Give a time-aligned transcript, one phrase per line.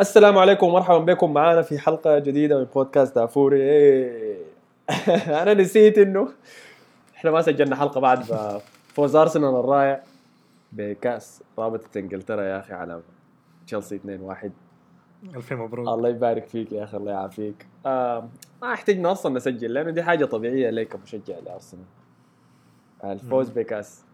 [0.00, 4.38] السلام عليكم ومرحبا بكم معنا في حلقة جديدة من بودكاست دافوري إيه.
[5.42, 6.28] أنا نسيت إنه
[7.16, 8.24] إحنا ما سجلنا حلقة بعد
[8.88, 10.02] فوز أرسنال الرائع
[10.72, 13.00] بكأس رابطة إنجلترا يا أخي على
[13.66, 14.48] تشيلسي 2-1
[15.36, 15.88] الف مبروك.
[15.88, 17.66] الله يبارك فيك يا أخي الله يعافيك.
[17.86, 18.28] آه
[18.62, 21.84] ما احتاجنا أصلا نسجل لأنه دي حاجة طبيعية لك كمشجع لأرسنال.
[23.04, 24.04] الفوز بكأس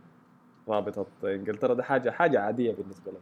[0.68, 3.18] رابطة إنجلترا ده حاجة حاجة عادية بالنسبة لي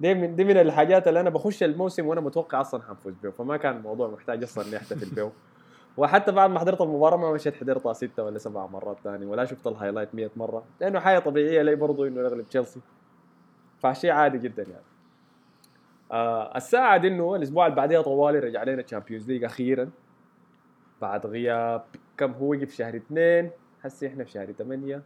[0.00, 3.56] دي من دي من الحاجات اللي أنا بخش الموسم وأنا متوقع أصلا حنفوز بيه فما
[3.56, 5.32] كان الموضوع محتاج أصلا إني أحتفل بيه
[5.96, 9.66] وحتى بعد ما حضرت المباراة ما مشيت حضرتها ستة ولا سبعة مرات ثاني ولا شفت
[9.66, 12.80] ال highlight 100 مرة لأنه حاجة طبيعية لي برضو إنه نغلب تشيلسي.
[13.78, 14.84] فشيء عادي جدا يعني.
[16.12, 19.90] آه الساعد إنه الأسبوع اللي بعديها طوالي رجع لنا Champions League أخيرا.
[21.00, 21.84] بعد غياب
[22.16, 23.50] كم هو وقف شهر اثنين؟
[23.82, 25.02] هسه إحنا في شهر ثمانية.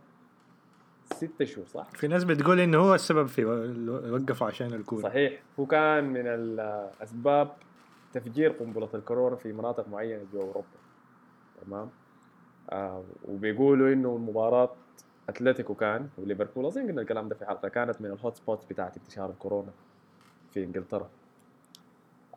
[1.13, 3.45] ستة شهور صح؟ في ناس بتقول إنه هو السبب في
[4.11, 5.03] وقفوا عشان الكورة.
[5.03, 5.43] صحيح.
[5.61, 7.53] هو كان من الأسباب
[8.13, 10.67] تفجير قنبلة الكورونا في مناطق معينة جوا أوروبا.
[11.67, 11.91] تمام؟
[12.71, 14.71] آه وبيقولوا إنه مباراة
[15.29, 16.67] أتلتيكو كان وليفربول.
[16.67, 19.71] أظن قلنا الكلام ده في حلقة كانت من ال hot spots بتاعت انتشار الكورونا
[20.51, 21.09] في إنجلترا.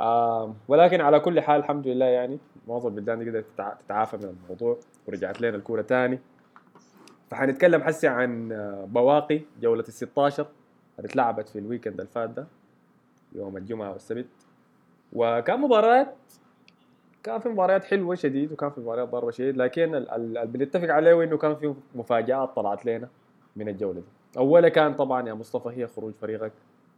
[0.01, 3.45] آه ولكن على كل حال الحمد لله يعني معظم البلدان قدرت
[3.85, 6.19] تتعافى من الموضوع ورجعت لنا الكورة تاني.
[7.29, 8.49] فحنتكلم حسي عن
[8.87, 10.47] بواقي جولة ال 16
[10.97, 12.47] اللي اتلعبت في ال weekend اللي فات ده
[13.35, 14.25] يوم الجمعة والسبت.
[15.13, 16.15] وكان مباريات
[17.23, 21.37] كان في مباريات حلوة شديد وكان في مباريات ضربة شديد لكن اللي بنتفق عليه إنه
[21.37, 23.09] كان في مفاجآت طلعت لنا
[23.55, 24.05] من الجولة دي.
[24.37, 26.51] أولا كان طبعا يا مصطفى هي خروج فريقك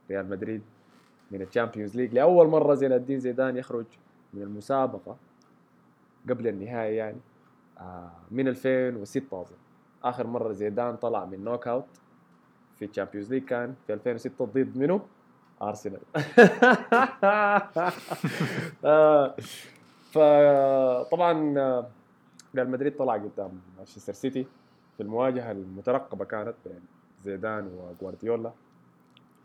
[0.09, 0.61] ريال مدريد
[1.31, 2.13] من ال Champions League.
[2.13, 3.85] لأول مرة زين الدين زيدان يخرج
[4.33, 5.17] من المسابقة
[6.29, 7.17] قبل النهاية يعني
[7.79, 9.55] آه، من 2006 أظن.
[10.03, 11.85] آخر مرة زيدان طلع من knockout
[12.79, 15.01] في ال Champions League كان في 2006 ضد منه
[15.61, 15.99] أرسنال.
[18.85, 19.35] آه،
[20.11, 21.87] فطبعا آه،
[22.55, 24.47] ريال مدريد طلع قدام مانشستر سيتي
[24.97, 26.79] في المواجهة المترقبة كانت بين
[27.23, 28.51] زيدان وغوارديولا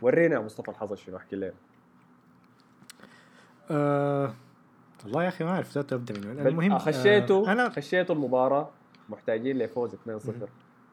[0.03, 1.53] ورينا مصطفى الحظ شنو احكي لنا.
[3.71, 4.34] أه
[5.05, 8.71] والله يا أخي ما أعرف أبدأ من وين؟ المهم خشيته آه أنا خشيته المباراة
[9.09, 9.97] محتاجين لفوز 2-0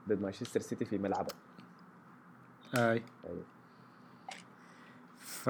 [0.10, 1.34] ضد مانشستر سيتي في ملعبه.
[2.76, 3.04] أي.
[3.26, 3.44] أيوه.
[5.20, 5.50] ف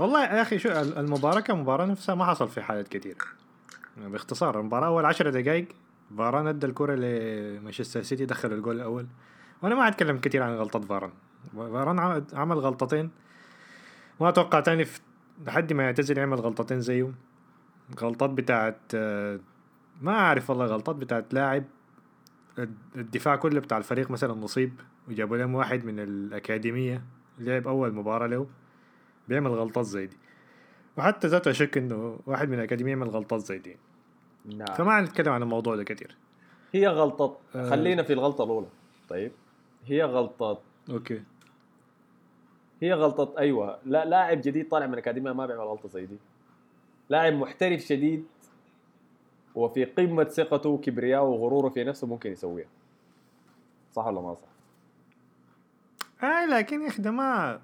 [0.00, 3.16] والله يا أخي شو المباراة كمباراة نفسها ما حصل في حالات كثير
[3.96, 5.68] باختصار المباراة أول 10 دقائق
[6.18, 9.06] فاران أدى الكرة لمانشستر سيتي دخل الجول الأول.
[9.62, 11.10] وأنا ما أتكلم كثير عن غلطة فاران.
[11.56, 13.10] فاران عمل غلطتين.
[14.20, 15.00] ما أتوقع تاني في
[15.46, 17.12] لحد ما يعتزل يعمل غلطتين زيه.
[18.00, 19.40] غلطات بتاعت آه،
[20.02, 21.64] ما أعرف والله غلطات بتاعت لاعب.
[22.96, 27.02] الدفاع كله بتاع الفريق مثلا مصيب وجابوا لهم واحد من الأكاديمية
[27.38, 28.46] لعب أول مباراة له
[29.28, 30.16] بيعمل غلطات زي دي.
[30.96, 33.76] وحتى ذاته أشك إنه واحد من الأكاديمية يعمل غلطات زي دي.
[34.44, 34.74] نعم.
[34.76, 36.16] فما نتكلم عن الموضوع ده كتير.
[36.72, 37.70] هي غلطة آه.
[37.70, 38.66] خلينا في الغلطة الأولى.
[39.08, 39.32] طيب.
[39.86, 40.60] هي غلطة.
[40.90, 41.22] أوكي.
[42.82, 43.78] هي غلطة أيوة.
[43.86, 46.16] لا لاعب جديد طالع من الأكاديمية ما بيعمل غلطة زي دي.
[47.08, 48.24] لاعب محترف شديد
[49.54, 52.68] وفي قمة ثقته وكبرياءه وغروره في نفسه ممكن يسويها.
[53.92, 54.48] صح ولا ما صح؟
[56.28, 57.60] آه لكن يا أخي ده ما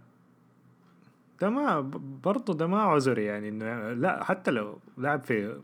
[1.41, 1.81] ده ما
[2.25, 5.61] برضه ده ما عذر يعني انه لا حتى لو لعب في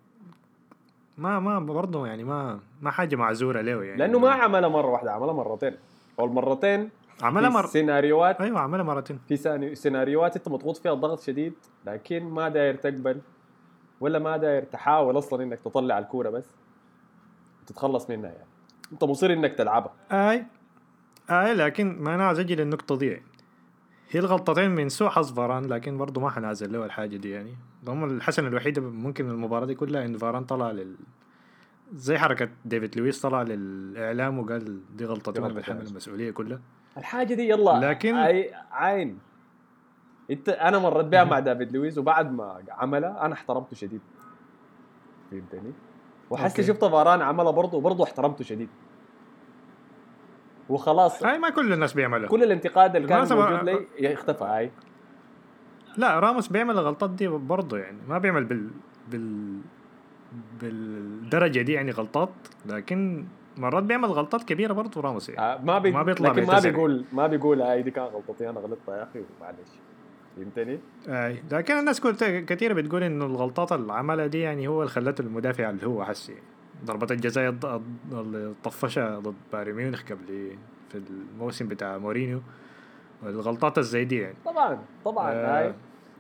[1.19, 3.99] ما ما برضه يعني ما ما حاجة معذورة له يعني.
[3.99, 5.77] لأنه ما عملها مرة واحدة عملها مرتين.
[6.19, 6.91] أو المرتين
[7.23, 7.67] عملها مر...
[7.67, 9.19] سيناريوهات أيوه عملها مرتين.
[9.29, 11.53] في سيناريوهات أنت مضغوط فيها ضغط شديد
[11.87, 13.21] لكن ما داير تقبل
[14.01, 16.45] ولا ما داير تحاول أصلا إنك تطلع الكورة بس؟
[17.67, 18.47] تتخلص منها يعني.
[18.93, 19.93] أنت مصر إنك تلعبها.
[20.13, 20.47] أي
[21.31, 23.23] أي لكن ما أنا عايز أجي للنقطه دي
[24.11, 27.57] هي الغلطتين من سوء حظ فاران لكن برضه ما حنازل له الحاجة دي يعني.
[27.89, 30.97] هم الحسنه الوحيده ممكن المباراة دي كلها إن فاران طلع لل
[31.95, 36.61] زي حركة ديفيد لويس طلع للإعلام وقال دي غلطتي وأنا بتحمل المسؤولية كلها.
[36.97, 38.15] الحاجة دي يلا لكن
[38.71, 39.19] عين.
[40.31, 44.01] انت أنا مريت بها مع دافيد لويس وبعد ما عملها أنا احترمته شديد.
[45.31, 45.73] فهمتني؟
[46.31, 48.69] وحسي شفت فاران عملها برضه برضه احترمته شديد.
[50.69, 51.25] وخلاص.
[51.25, 52.29] هاي ما كل الناس بيعملها.
[52.29, 54.71] كل الانتقاد اللي كان موجود لي اختفى هاي.
[55.97, 58.71] لا راموس بيعمل الغلطات دي برضه يعني ما بيعمل بال
[59.09, 59.61] بال
[60.61, 62.31] بالدرجة دي يعني غلطات
[62.67, 63.27] لكن
[63.57, 65.41] مرات بيعمل غلطات كبيرة برضه راموس يعني.
[65.41, 65.91] آه ما, بي...
[65.91, 69.25] ما بيطلع لكن ما بيقول ما بيقول هاي دي كانت غلطتي أنا غلطتها يا أخي
[69.41, 69.71] معلش
[70.37, 70.79] فهمتني؟
[71.09, 71.43] أي.
[71.51, 75.87] لكن الناس كثيرة بتقول إنه الغلطات اللي عملها دي يعني هو اللي خلته المدافع اللي
[75.87, 76.35] هو حسي
[76.85, 77.59] ضربة الجزاء
[78.13, 80.57] اللي طفشها ضد بايرن ميونخ قبل
[80.89, 82.41] في الموسم بتاع مورينيو
[83.23, 84.37] الغلطات الزي دي يعني.
[84.45, 85.75] طبعا طبعا آه.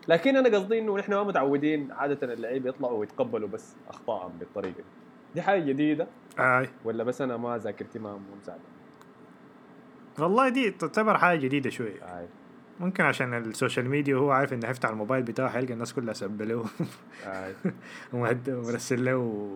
[0.08, 4.82] لكن أنا قصدي إنه نحن ما متعودين عادة اللعيبه يطلعوا ويتقبلوا بس اخطائهم بالطريقة دي.
[5.34, 6.06] دي حاجة جديدة؟
[6.38, 6.68] أي.
[6.84, 8.62] ولا بس أنا ما ذاكرتي ما مو مساعدة؟
[10.18, 12.18] والله دي تعتبر حاجة جديدة شوية.
[12.18, 12.26] آي.
[12.80, 16.42] ممكن عشان ال social media وهو عارف إنه حيفتح الموبايل بتاعه حيلقى الناس كلها سب
[16.42, 16.64] له.
[17.26, 17.54] آي.
[18.12, 19.50] ومهد- ومرسل له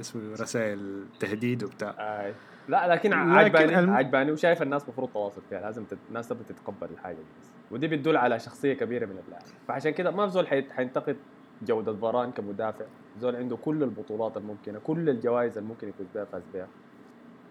[0.00, 1.94] اسمه رسائل تهديد وبتاع.
[1.98, 2.34] آي.
[2.68, 4.32] لا لكن لكن عجباني الم- عجباني.
[4.32, 5.98] وشايف الناس المفروض تواصل فيها لازم تت...
[6.08, 7.22] الناس تبغى تتقبل الحاجة دي
[7.70, 9.42] ودي بتدل على شخصية كبيرة من اللاعب.
[9.68, 10.64] فعشان كده ما في زول حي...
[10.70, 11.16] حينتقد
[11.62, 12.84] جودة فاران كمدافع.
[13.20, 16.66] زول عنده كل البطولات الممكنة كل الجوائز الممكن يفوز بها فاز بها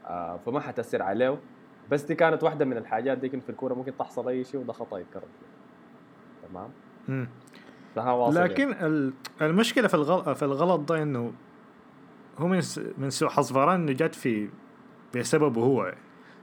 [0.06, 0.40] آه.
[0.46, 1.38] فما حتأثر عليه.
[1.92, 5.00] بس دي كانت واحدة من الحاجات دي في الكورة ممكن تحصل أي شيء وده خطأ
[5.00, 5.24] يتكرر
[6.50, 6.70] تمام
[7.08, 7.28] مم.
[7.96, 8.50] فها واصل يعني.
[8.50, 11.34] لكن ال- المشكلة في الغلط في الغلط ده إنه
[12.38, 12.62] هو من
[12.98, 14.50] من سوء حظ فاران إنه جات في
[15.16, 15.98] بسببه هو يعني.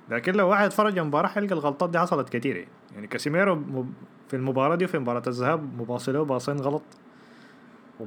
[0.08, 2.68] لكن لو واحد اتفرج المباراة حيلقى الغلطات دي حصلت كتير يعني.
[2.94, 3.86] يعني كاسيميرو
[4.28, 6.82] في المباراة دي وفي مباراة الذهاب مباصلة باصين غلط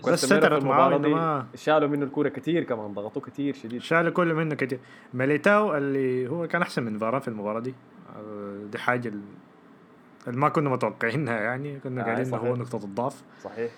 [0.08, 3.82] بس سترت معاه المباراه ما- شالوا منه الكورة كثير كمان ضغطوه كثير شديد.
[3.82, 4.80] شال كل منه كتير.
[5.14, 7.74] ميليتاو اللي هو كان أحسن من فاران في المباراة دي.
[8.16, 9.22] آه، دي حاجة ال-
[10.28, 11.80] اللي ما كنا متوقعينها يعني.
[11.80, 12.34] كنا آه، قاعدين.
[12.34, 13.24] هو نقطة الضعف.
[13.42, 13.72] صحيح.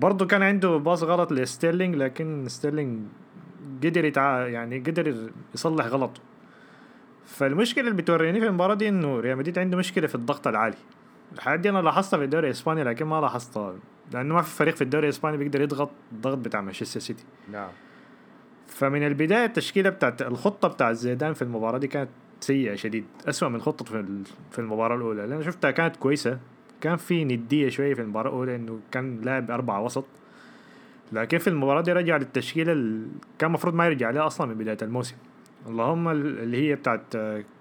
[0.00, 3.06] برضه كان عنده باص غلط لستيرلينج لكن ستيرلينج
[3.84, 4.46] قدر يتع...
[4.46, 6.20] يعني قدر يصلح غلطه.
[7.26, 10.76] فالمشكلة اللي بتوريني في المباراة دي إنه ريال مدريد عنده مشكلة في الضغط العالي.
[11.32, 13.74] الحاجات دي أنا لاحظتها في الدوري الاسباني لكن ما لاحظتها.
[14.12, 17.24] لأنه ما في فريق في الدوري الاسباني بيقدر يضغط الضغط بتاع مانشستر سيتي.
[17.52, 17.68] نعم.
[18.66, 22.08] فمن البداية التشكيلة بتاعت الخطة بتاعت زيدان في المباراة دي كانت
[22.40, 25.26] سيئة شديد أسوأ من خطته في في المباراة الأولى.
[25.26, 26.38] لأن شفتها كانت كويسة
[26.80, 30.04] كان في ندية شوية في المباراة الأولى إنه كان لاعب أربعة وسط.
[31.12, 34.78] لكن في المباراة دي رجع للتشكيلة اللي كان المفروض ما يرجع لها أصلا من بداية
[34.82, 35.16] الموسم.
[35.66, 37.16] اللهم ال- اللي هي بتاعت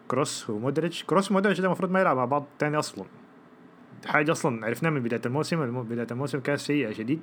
[0.08, 1.04] كروس ومودريتش.
[1.04, 3.06] كروس ومودريتش ده المفروض ما يلعب مع بعض تاني أصلا.
[4.06, 7.22] حاجة أصلا عرفناها من بداية الموسم الم- بداية الموسم كانت سيئه شديد.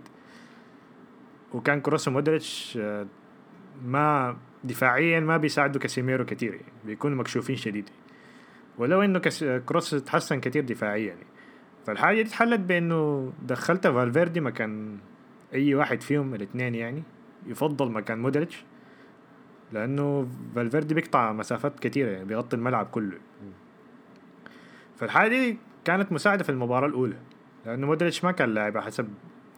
[1.55, 3.06] وكان كروس ومودريتش آه،
[3.85, 7.91] ما دفاعيا ما بيساعدوا كاسيميرو كتير يعني بيكونوا مكشوفين شديد.
[8.79, 9.19] ولو إنه.
[9.67, 11.06] كروس تحسن كتير دفاعيا.
[11.06, 11.27] يعني
[11.87, 14.99] فالحاجة دي اتحلت بإنه دخلت فالفيردي مكان
[15.55, 17.03] أي واحد فيهم الاثنين يعني
[17.47, 18.65] يفضل مكان مودريتش.
[19.73, 23.19] لأنه فالفيردي بيقطع مسافات كتيرة يعني بيغطي الملعب كله.
[24.97, 27.17] فالحاجة دي كانت مساعدة في المباراة الأولى
[27.67, 29.09] لأنه مودريتش ما كان لاعب حسب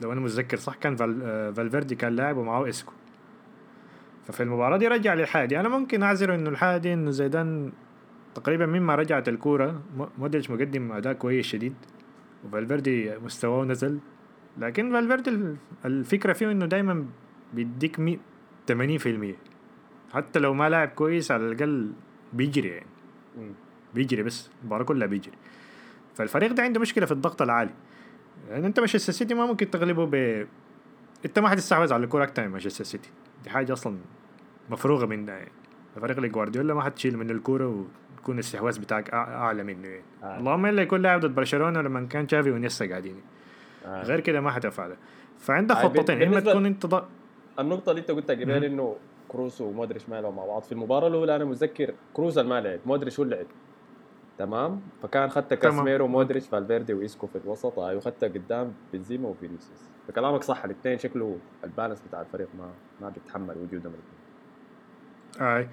[0.01, 1.21] لو أنا متذكر صح كان فال...
[1.23, 2.93] آه، فالفيردي كان لاعب ومعه اسكو
[4.27, 7.73] ففي المباراة دي رجع للحاجة دي أنا ممكن أعذر إنه الحاجة دي إنه زيدان
[8.35, 11.75] تقريبا من ما رجعت الكورة م- مودريتش مقدم أداء كويس شديد
[12.45, 13.99] وفالفيردي مستواه نزل.
[14.59, 17.07] لكن فالفيردي ال- الفكرة فيه إنه دايما
[17.55, 18.19] بيديك مي
[18.73, 19.35] 80%
[20.15, 21.93] حتى لو ما لاعب كويس على الأقل
[22.33, 22.87] بيجري يعني.
[23.95, 25.35] بيجري بس المباراة كلها بيجري.
[26.15, 27.71] فالفريق ده عنده مشكلة في الضغط العالي.
[28.51, 30.47] يعني انت مانشستر سيتي ما ممكن تغلبه ب
[31.27, 33.11] انت ما حتستحوذ على الكورة أكتر من مانشستر سيتي.
[33.45, 33.97] دي حاجة أصلا
[34.71, 35.51] مفروغة منها يعني
[35.97, 37.87] الفريق اللي جوارديولا ما حتشيل منه الكورة
[38.17, 40.03] وتكون الاستحواذ بتاعك أعلى منه يعني.
[40.23, 40.39] آه.
[40.39, 43.17] اللهم إلا يكون لاعب ضد برشلونة لما كان تشافي وانييستا قاعدين.
[43.87, 44.03] آه.
[44.03, 44.97] غير كده ما حتفرق
[45.39, 47.05] فعندك آه، خطتين بالنسبة- تكون أنت ض...
[47.59, 48.65] النقطة اللي أنت قلتها قبل.
[48.65, 48.97] إنه
[49.29, 50.63] كروس ومودريتش ما لعبوا مع بعض.
[50.63, 53.47] في المباراة الأولى أنا متذكر كروس ما لعب مودريتش هو لعب.
[54.39, 55.55] تمام؟ فكان خدت.
[55.55, 57.79] كاسميرو مودريتش فالفيردي وإيسكو في الوسط.
[57.79, 59.81] أيوه خدت قدام بنزيما وفينيسيوس.
[60.09, 62.71] فكلامك صح الاثنين شكله ال balance بتاع الفريق ما
[63.01, 65.49] ما بيتحمل وجودهم الاثنين.
[65.49, 65.69] آي.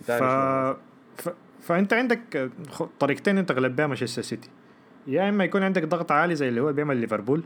[0.00, 0.06] ف...
[0.06, 0.76] تاني شنو؟
[1.16, 1.28] ف...
[1.60, 2.50] فأنت عندك
[3.00, 4.50] طريقتين أنت تغلب بيها مانشستر سيتي.
[5.06, 7.44] يا إما يكون عندك ضغط عالي زي اللي هو بيعمل ليفربول.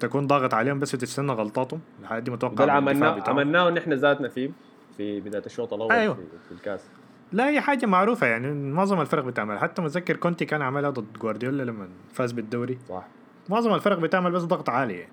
[0.00, 1.80] تكون ضاغط عليهم بس وتستنى غلطاتهم.
[2.02, 3.30] الحاجات دي متوقع ده اللي من الدفاع عملناه.
[3.30, 4.50] عملناه ونحن ذاتنا فيه
[4.96, 6.14] في بداية الشوط الأول أيوه.
[6.48, 6.90] في الكاس.
[7.32, 9.58] لا هي حاجة معروفة يعني معظم الفرق بتعمل.
[9.58, 12.78] حتى متذكر كونتي كان عملها ضد جوارديولا لما فاز بالدوري.
[12.88, 13.06] صح.
[13.48, 15.06] معظم الفرق بتعمل بس ضغط عالي.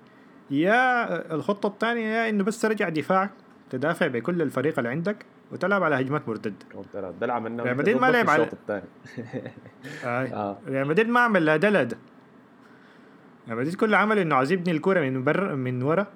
[0.50, 3.30] يا الخطة الثانية يا إنه بس ترجع دفاعك
[3.70, 5.16] تدافع بكل الفريق اللي عندك
[5.52, 6.22] وتلعب على هجمات
[6.94, 8.54] ده اللي عملناه ريال مدريد ما لعب على-
[10.04, 10.24] آه.
[10.26, 10.58] آه.
[10.68, 11.96] ريال مدريد ما عمل لا ده لا ده
[13.48, 16.06] ريال مدريد كل عمل إنه عايز يبني الكورة من بر من ورا.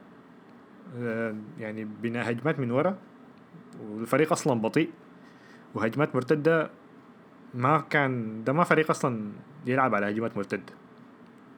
[0.99, 2.97] آه، يعني بناء هجمات من ورا.
[3.91, 4.91] والفريق أصلا بطيء.
[5.79, 6.71] وهجمات مرتدة
[7.55, 9.33] ما كان ده ما فريق أصلا
[9.67, 10.73] يلعب على هجمات مرتدة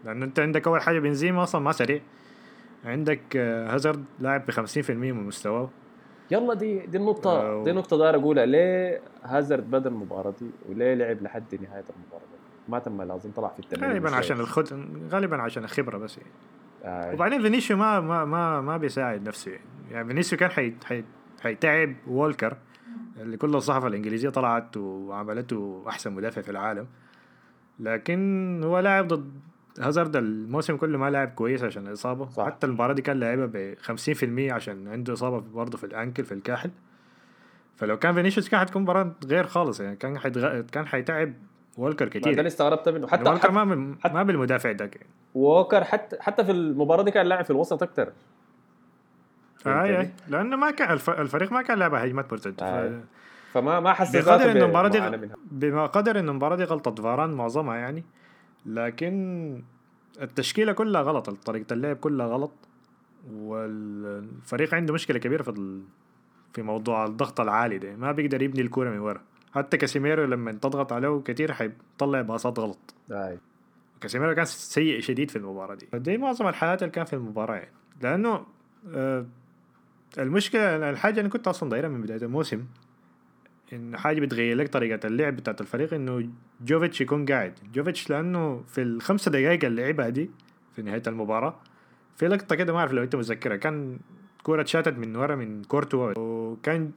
[0.05, 2.01] لأنه أنت عندك أول حاجة بنزيما أصلا ما سريع
[2.85, 5.71] عندك آه، هازارد لاعب ب 50% من مستواه
[6.31, 10.95] يلا دي دي النقطة آه، دي نقطة داير أقولها ليه هازارد بدأ المباراة دي وليه
[10.95, 14.17] لعب لحد نهاية المباراة دي؟ ما تم لازم طلع في التمرين غالبا.
[14.17, 14.69] عشان الخد
[15.11, 16.31] غالبا عشان الخبرة بس يعني.
[16.85, 17.15] آه.
[17.15, 21.05] وبعدين فينيسيوس ما ما ما ما بيساعد نفسه يعني, يعني فينيسيوس كان حي حي
[21.43, 22.57] حيتعب وولكر
[23.23, 26.87] اللي كل الصحافة الإنجليزية طلعت وعملته أحسن مدافع في العالم.
[27.81, 29.31] لكن هو لاعب ضد
[29.81, 32.29] هازارد الموسم كله ما لعب كويس عشان الإصابة.
[32.31, 32.47] صح.
[32.47, 36.33] حتى المباراة دي كان لعبها ب 50% عشان عنده إصابة برضه في ال ankle في
[36.33, 36.71] الكاحل.
[37.77, 40.61] فلو كان فينيسيوس كان حتكون مباراة غير خالص يعني كان حيتغ...
[40.61, 41.33] كان حيتعب
[41.79, 43.07] وولكر ما ده كتير اللي استغربت منه.
[43.07, 43.95] حتى, حتى وولكر حتى ما بال...
[44.07, 44.85] حتى- ما بالمدافع ده.
[44.85, 45.07] يعني.
[45.35, 48.13] ووكر حتى حتى في المباراة دي كان لاعب في الوسط أكثر
[49.67, 51.11] اي اي لأنه ما كان الف...
[51.11, 52.91] الفريق ما كان لعبها هجمات مرتده آي.
[52.91, 53.03] ف...
[53.53, 57.77] فما ما حس بقدر إنه المباراه دي بما قدر إنه المباراه دي غلطه فاران معظمها
[57.77, 58.05] يعني
[58.67, 59.63] لكن
[60.23, 62.53] التشكيلة كلها غلط طريقة اللعب كلها غلط
[63.33, 65.83] والفريق عنده مشكلة كبيرة في ال...
[66.53, 67.97] في موضوع الضغط العالي ده.
[67.97, 69.21] ما بيقدر يبني الكورة من ورا.
[69.55, 72.95] حتى كاسيميرو لما تضغط عليه كتير حيطلع باصات غلط.
[73.13, 73.39] آي.
[74.01, 75.89] كاسيميرو كان سيء شديد في المباراة دي.
[75.95, 77.73] دي معظم الحالات اللي كان في المباراة يعني.
[78.03, 78.47] لأنه
[78.95, 79.27] آه،
[80.19, 82.65] المشكلة الحاجة أنا كنت أصلا دايرها من بداية الموسم
[83.73, 86.29] إن حاجة بتغير لك طريقة اللعب بتاعت الفريق إنه
[86.61, 90.31] جوفيتش يكون قاعد جوفيتش لأنه في الخمسة دقائق اللي لعبها دي
[90.77, 91.57] في نهاية المباراة
[92.17, 93.99] في لقطة كده ما أعرف لو أنت متذكرها كان
[94.43, 96.91] كورة شاتت من ورا من كورتوا وكان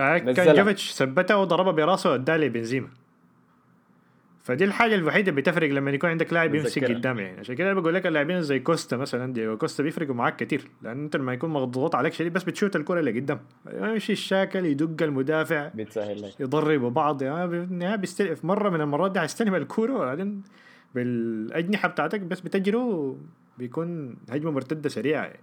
[0.00, 0.54] آه كان.
[0.56, 2.88] جوفيتش ثبتها وضربها براسه وأداها لبنزيما
[4.44, 6.84] فدي الحاجة الوحيدة اللي بتفرق لما يكون عندك لاعب يمسك.
[6.84, 7.40] قدام يعني.
[7.40, 11.16] عشان كده بقول لك اللاعبين زي كوستا مثلا دييغو كوستا بيفرقوا معاك كتير لأن أنت
[11.16, 13.40] لما يكون مضغوط عليك شديد بس بتشوت الكرة اللي قدام.
[13.72, 16.40] يمشي الشاكل يدق المدافع بيتسهل لك.
[16.40, 20.42] يضربوا بعض يعني بالنهايه بيستلم في مرة من المرات دي حيستلم الكوره وبعدين
[20.94, 23.14] بالأجنحة بتاعتك بس بتجروا
[23.58, 25.40] بيكون هجمة مرتدة سريعة يعني.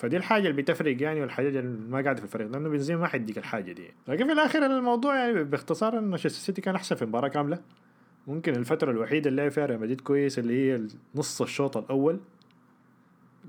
[0.00, 3.38] فدي الحاجة اللي بتفرق يعني والحاجة اللي ما قاعدة في الفريق لأنه بنزيما ما حيديك
[3.38, 3.90] الحاجة دي.
[4.08, 7.58] لكن في الآخر الموضوع يعني باختصار إن مانشستر سيتي كان أحسن في المباراه كاملة.
[8.26, 12.20] ممكن الفترة الوحيدة اللي لعب فيها ريال مدريد كويس اللي هي نص الشوط الأول.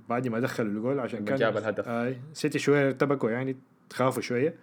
[0.10, 1.88] بعد ما دخلوا الجول عشان كان جاب الهدف.
[1.88, 3.58] آي سيتي شوية ارتبكوا يعني
[3.90, 4.56] تخافوا شوية.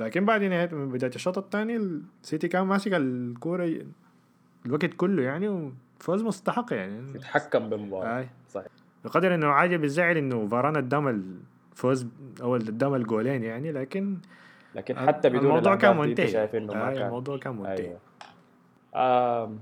[0.00, 3.86] لكن بعد نهاية من بداية الشوط الثاني السيتي كان ماسك الكورة
[4.66, 7.14] الوقت كله يعني وفوز مستحق يعني.
[7.14, 8.18] يتحكم بالمباراة.
[8.18, 8.85] آي صحيح.
[9.06, 11.08] بقدر إنه عاجب بالزعل إنه فاران قدام
[11.72, 12.06] الفوز
[12.42, 14.18] أو قدام الجولين يعني لكن
[14.74, 16.28] لكن حتى بدون الموضوع كان منتهي.
[16.28, 17.02] شايف إنه ما كان.
[17.06, 17.76] الموضوع كان منتهي.
[17.76, 17.98] أيوه
[19.44, 19.58] آم،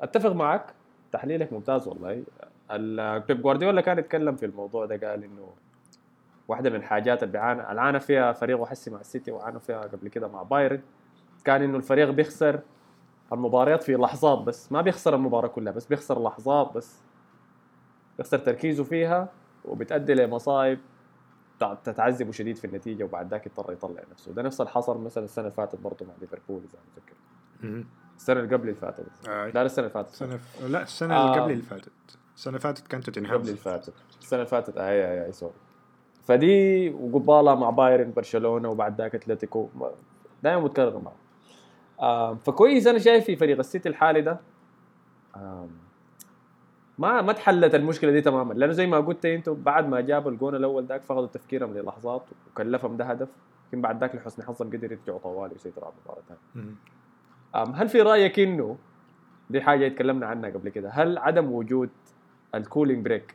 [0.00, 0.66] أتفق معك
[1.12, 2.22] تحليلك ممتاز والله.
[2.70, 5.48] ال- بيب جوارديولا كان يتكلم في الموضوع ده قال إنه
[6.48, 10.08] واحدة من الحاجات اللي بيعانى اللي عانى فيها فريقه حسي مع السيتي وعانى فيها قبل
[10.08, 10.80] كده مع بايرن
[11.44, 12.60] كان إنه الفريق بيخسر
[13.32, 16.98] المباريات في لحظات بس ما بيخسر المباراة كلها بس بيخسر لحظات بس.
[18.18, 19.28] بيخسر تركيزه فيها
[19.64, 20.78] وبتؤدي لمصايب
[21.60, 24.32] تع- تتعذبه شديد في النتيجة وبعد ذاك يضطر يطلع نفسه.
[24.32, 27.84] ده نفس اللي حصل مثلا السنة اللي فاتت برضه مع ليفربول إذا متذكر.
[28.16, 29.28] السنة اللي قبل اللي فاتت.
[29.28, 29.50] آي.
[29.52, 30.14] لا السنة اللي فاتت.
[30.24, 30.64] ف...
[30.64, 31.26] لا السنة آه.
[31.30, 31.92] اللي قبل اللي فاتت.
[32.36, 33.34] السنة اللي فاتت كانت توتنهام.
[33.34, 33.92] قبل اللي فاتت.
[34.20, 35.52] السنة اللي فاتت آه، اي اي اي sorry.
[36.24, 39.68] فدي وقبالها مع بايرن برشلونة وبعد ذاك أتلتيكو.
[40.42, 41.14] دائما متكرر معه.
[42.30, 44.40] آم، فكويس أنا شايف في فريق السيتي الحالي ده.
[45.36, 45.70] آم،
[46.98, 50.54] ما ما تحلت المشكلة دي تماما لأنه زي ما قلت أنتم بعد ما جابوا الجون
[50.54, 53.28] الأول ذاك فقدوا تفكيرهم للحظات وكلفهم ده هدف
[53.68, 56.22] لكن بعد ذاك لحسن حظهم قدر يرجعوا طوالي ويسيطروا على المباراة
[56.54, 58.76] ثانية هل في رأيك إنه
[59.50, 61.90] دي حاجة اتكلمنا عنها قبل كده؟ هل عدم وجود
[62.54, 63.34] ال cooling break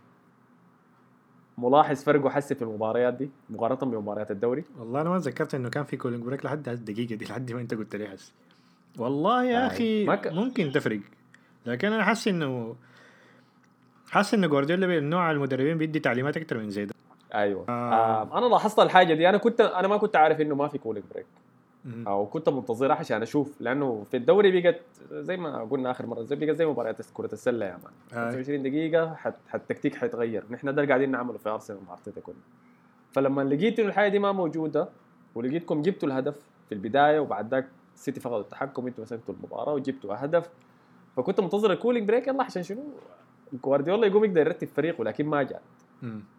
[1.57, 5.83] ملاحظ فرقه حسي في المباريات دي مقارنة بمباريات الدوري؟ والله أنا ما تذكرت إنه كان
[5.83, 8.33] في cooling break لحد الدقيقة دي لحد ما أنت قلت لي حس
[8.97, 9.67] والله يا أخي.
[9.67, 10.99] أخي ممكن تفرق
[11.65, 12.75] لكن أنا حاسس إنه
[14.11, 16.95] حاسس انه جوارديولا من نوع المدربين بيدي تعليمات أكتر من زي ده
[17.33, 17.65] أيوه.
[17.69, 17.93] آه.
[17.93, 18.37] آه.
[18.37, 19.29] أنا لاحظت الحاجة دي.
[19.29, 21.25] أنا كنت أنا ما كنت عارف إنه ما في cooling break.
[22.07, 23.61] أو كنت منتظرها عشان أشوف.
[23.61, 27.65] لأنه في الدوري بقت زي ما قلنا آخر مرة زي بقت زي مباريات كرة السلة
[27.65, 28.23] يا man.
[28.25, 28.31] آي.
[28.31, 30.43] 25 دقيقة حت التكتيك حيتغير.
[30.49, 32.35] نحن ده قاعدين نعمله في أرسنال مع أرتيتا كله.
[33.11, 34.89] فلما لقيت إنه الحاجة دي ما موجودة
[35.35, 36.35] ولقيتكم جبتوا الهدف
[36.69, 40.49] في البداية وبعد ذاك السيتي فقدوا التحكم أنتم مسكتوا المباراة وجبتوا هدف
[41.15, 42.83] فكنت منتظر ال cooling break يلا عشان شنو؟
[43.63, 45.61] جوارديولا يقوم يقدر يرتب فريقه لكن ما جاء.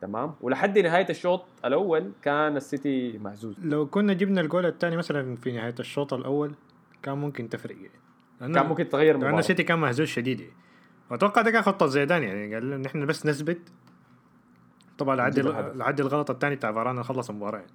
[0.00, 5.52] تمام؟ ولحد نهاية الشوط الأول كان السيتي مهزوز لو كنا جبنا الجول الثاني مثلا في
[5.52, 6.54] نهاية الشوط الأول
[7.02, 7.76] كان ممكن تفرق.
[8.40, 10.40] يعني كان ممكن تغير لأنه المباراه سيتي كان مهزوز شديد.
[10.40, 10.52] يعني
[11.10, 12.54] وأتوقع ده كان خطة زيدان يعني.
[12.54, 13.58] قال نحن بس نثبت.
[14.98, 15.76] طبعا الهدف.
[15.76, 17.58] لعدي الغلط الثاني بتاع فاران خلص المباراة.
[17.58, 17.70] يعني.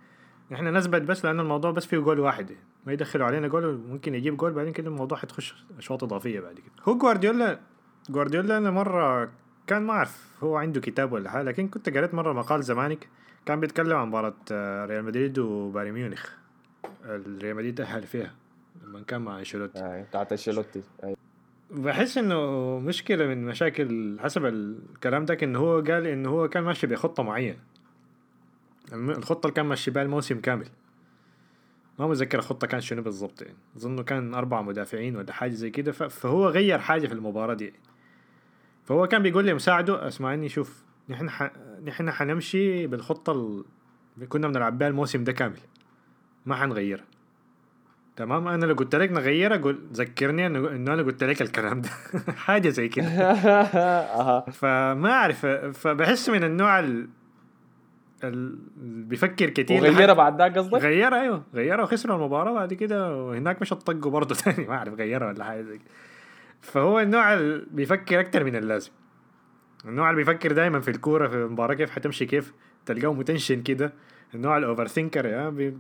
[0.52, 2.50] نحن نثبت بس لأن الموضوع بس فيه جول واحد.
[2.50, 2.64] يعني.
[2.86, 6.74] ما يدخلوا علينا جول وممكن يجيب جول بعدين كده الموضوع حتخش أشواط إضافية بعد كده.
[6.84, 7.60] هو جوارديولا
[8.10, 9.32] جوارديولا أنا مرة
[9.68, 13.08] كان ما أعرف هو عنده كتاب ولا حاجة لكن كنت قريت مرة مقال زمانك
[13.46, 16.30] كان بيتكلم عن مباراة آه، ريال مدريد وبايرن ميونخ.
[17.06, 18.34] الريال مدريد تأهل فيها
[18.84, 19.80] لما كان مع أنشيلوتي.
[19.80, 20.82] آه، بتاعت أنشيلوتي.
[21.04, 21.18] أيوة.
[21.72, 22.40] بحس إنه
[22.80, 27.58] مشكلة من مشاكل حسب الكلام ده انه هو قال انه هو كان ماشي بخطة معينة.
[28.94, 30.68] الم- الخطة اللي كان ماشي بها الموسم كامل.
[32.00, 33.56] ما متذكر الخطة كان شنو بالضبط يعني.
[33.78, 37.74] أظنه كان أربع مدافعين ولا حاجة زي كده فهو غير حاجة في المباراة دي.
[38.86, 41.52] فهو كان بيقول لي مساعده اسمعني شوف نحن ح...
[41.86, 43.64] نحن حنمشي بالخطة ال...
[44.30, 45.60] كنا بنلعب بها الموسم ده كامل.
[46.46, 47.06] ما حنغيرها.
[48.16, 51.90] تمام؟ أنا لو قلت لك نغيرها قول ذكرني إنه أنا قلت لك الكلام ده.
[52.46, 53.06] حاجة زي كده.
[54.60, 57.08] فما أعرف فبحس من النوع ال...
[58.24, 58.56] ال...
[58.78, 59.82] بيفكر كتير.
[59.82, 61.44] وغيرها بعد ذاك قصدك؟ غيرها أيوه.
[61.54, 64.68] غيرها وخسروا المباراة بعد كده وهناك مش طقوا برضه تاني.
[64.68, 65.88] ما أعرف غيرها ولا حاجة زي كده.
[66.66, 68.92] فهو النوع اللي بيفكر أكتر من اللازم.
[69.86, 72.54] النوع اللي بيفكر دائما في الكورة في المباراة كيف حتمشي كيف
[72.86, 73.94] تلقاه متنشن كده.
[74.36, 75.78] النوع ال overthinker يا بي...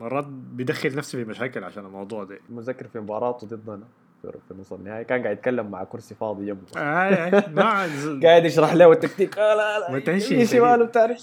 [0.00, 2.38] مرات بيدخل نفسه في مشاكل عشان الموضوع ده.
[2.48, 3.80] متذكر في مباراته ضدنا
[4.22, 8.74] في نص النهائي كان قاعد يتكلم مع كرسي فاضي جنبه آه آه، ز- قاعد يشرح
[8.74, 9.38] له التكتيك.
[9.38, 10.18] آه لا لا.
[10.44, 11.16] شمال وبتاع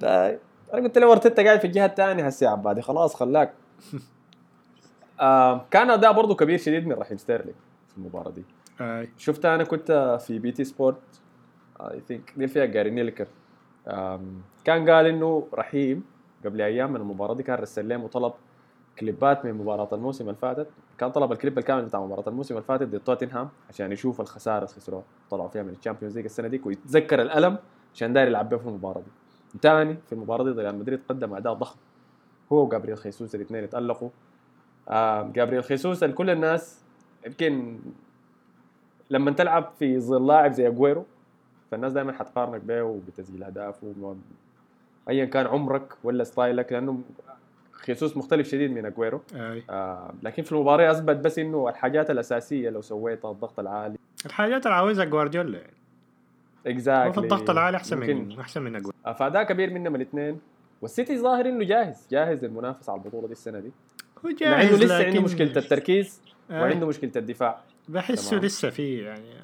[0.00, 0.38] ده-
[0.74, 3.54] أنا قلت له أرتيتا قاعد في الجهة الثانية هسه يا عبادي خلاص خلاك.
[5.20, 7.54] آه كان أداء برضه كبير شديد من رحيم ستيرلينج.
[7.98, 8.44] المباراة دي.
[8.80, 9.08] آه.
[9.16, 11.20] شفت أنا كنت في BT Sport.
[11.80, 13.26] I think دي فيها جاري لينكر.
[14.64, 16.04] كان قال إنه رحيم
[16.44, 18.32] قبل أيام من المباراة دي كان رسل لهم وطلب
[18.98, 20.66] كليبات من مباراة الموسم اللي فاتت.
[20.98, 24.68] كان طلب الكليب الكامل بتاع مباراة الموسم اللي فاتت ضد توتنهام عشان يشوف الخسارة اللي
[24.68, 25.04] خسروها.
[25.30, 27.58] طلعوا فيها من ال Champions League السنة ديك ويتذكر الألم
[27.94, 29.10] عشان داير يلعب بيه في المباراة دي.
[29.60, 31.78] ثاني في المباراة دي ريال مدريد قدم أداء ضخم.
[32.52, 34.08] هو وجابرييل خيسوس الاثنين اتألقوا.
[34.88, 36.84] آه جابرييل خيسوس كل الناس
[37.26, 37.78] يمكن
[39.10, 41.04] لما تلعب في ظل لاعب زي أجويرو
[41.70, 44.22] فالناس دائما حتقارنك به وبتسجيل اهداف وم-
[45.08, 47.00] ايا كان عمرك ولا ستايلك لأنه
[47.72, 49.20] خيسوس مختلف شديد من أجويرو.
[49.34, 49.62] آه.
[49.70, 53.98] آه لكن في المباراة أثبت بس إنه الحاجات الأساسية لو سويتها الضغط العالي.
[54.26, 55.58] الحاجات اللي عاوزها جوارديولا.
[55.58, 55.72] يعني
[56.66, 60.40] exactly في الضغط العالي أحسن من أحسن من أجويرو فأداء كبير منهم الاثنين.
[60.82, 63.68] والسيتي ظاهر إنه جاهز جاهز للمنافسة على البطولة دي السنة دي.
[64.24, 66.22] هو مع جاهز انه لسه عنده مشكلة التركيز.
[66.50, 66.62] آه.
[66.62, 68.44] وعنده مشكلة الدفاع بحسه تمام.
[68.44, 69.34] لسه في يعني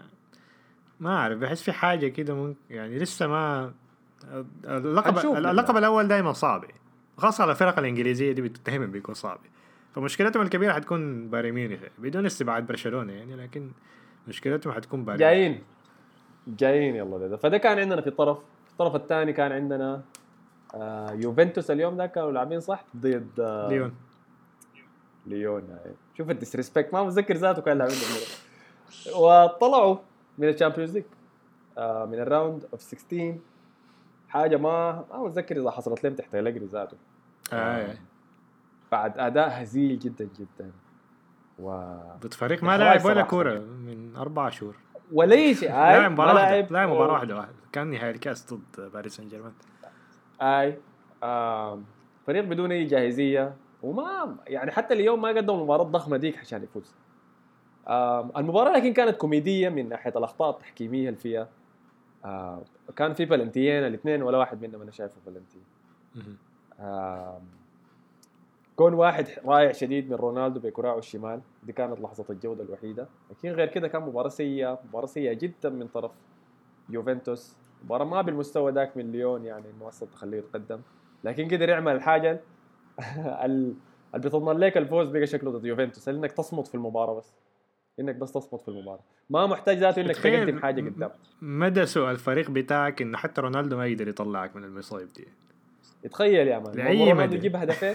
[1.00, 3.72] ما أعرف بحس في حاجة كده ممكن يعني لسه ما
[4.64, 5.76] اللقب اللقب.
[5.76, 6.64] الأول دائما صعب
[7.16, 9.38] خاصة على الفرق الإنجليزية دي دائما بيكون صعب
[9.94, 13.70] فمشكلتهم الكبيرة حتكون بايرن ميونخ بدون استبعاد برشلونة يعني لكن
[14.28, 15.62] مشكلتهم حتكون بايرن جايين
[16.46, 20.02] جايين يلا ده فده كان عندنا في الطرف في الطرف الثاني كان عندنا
[20.74, 23.94] آه يوفنتوس اليوم ده كانوا لاعبين صح ضد آه ليون
[25.26, 25.96] ليون يعني.
[26.18, 27.96] شوف ال disrespect ما متذكر ذاته كان لاعبين.
[29.16, 29.96] وطلعوا
[30.38, 31.04] من ال Champions League
[31.78, 33.34] آه من ال round of 16
[34.28, 36.96] حاجة ما ما متذكر إذا حصلت لهم تحت الجري ذاته
[37.52, 37.94] آه.
[38.92, 40.70] بعد أداء هزيل جدا جدا
[41.58, 43.22] و ضد فريق ما لاعب ولا.
[43.22, 44.76] كورة من أربع شهور
[45.12, 46.72] ولا شيء آي، لاعب مباراه واحدة لعب.
[46.72, 49.52] لاعب مباراة واحدة واحدة كان نهائي الكاس ضد باريس سان جيرمان
[50.42, 50.78] أي
[51.22, 51.84] آم،
[52.26, 56.94] فريق بدون أي جاهزية وما يعني حتى اليوم ما قدموا المباراه الضخمه ديك عشان يفوز.
[58.36, 61.48] المباراة لكن كانت كوميدية من ناحية الأخطاء التحكيمية اللي فيها.
[62.96, 65.58] كان في بلنتيين الاثنين ولا واحد منهم أنا شايفه بلنتي
[66.80, 67.42] آم،
[68.76, 71.40] كون واحد رائع شديد من رونالدو بكراعه الشمال.
[71.62, 73.06] دي كانت لحظة الجودة الوحيدة.
[73.30, 74.78] لكن غير كده كان مباراة سيئة.
[74.88, 76.10] مباراة سيئة جدا من طرف
[76.88, 77.56] يوفنتوس.
[77.84, 80.80] مباراة ما بالمستوى ذاك من ليون يعني إنه تخليه يتقدم.
[81.24, 82.40] لكن قدر يعمل الحاجة ال-
[83.44, 83.74] اللي
[84.14, 86.08] بتضمن لك الفوز بقى شكله ضد يوفنتوس.
[86.08, 87.34] إنك تصمت في المباراة بس.
[88.00, 89.00] إنك بس تصمت في المباراة.
[89.30, 91.10] ما محتاج ذاته إنك تقدم حاجة قدام
[91.42, 95.28] مدى سوء الفريق بتاعك إنه حتى رونالدو ما يقدر يطلعك من المصايب دي.
[96.08, 96.74] تخيل يا مان.
[96.74, 97.36] رونالدو مدى.
[97.36, 97.94] يجيب هدفين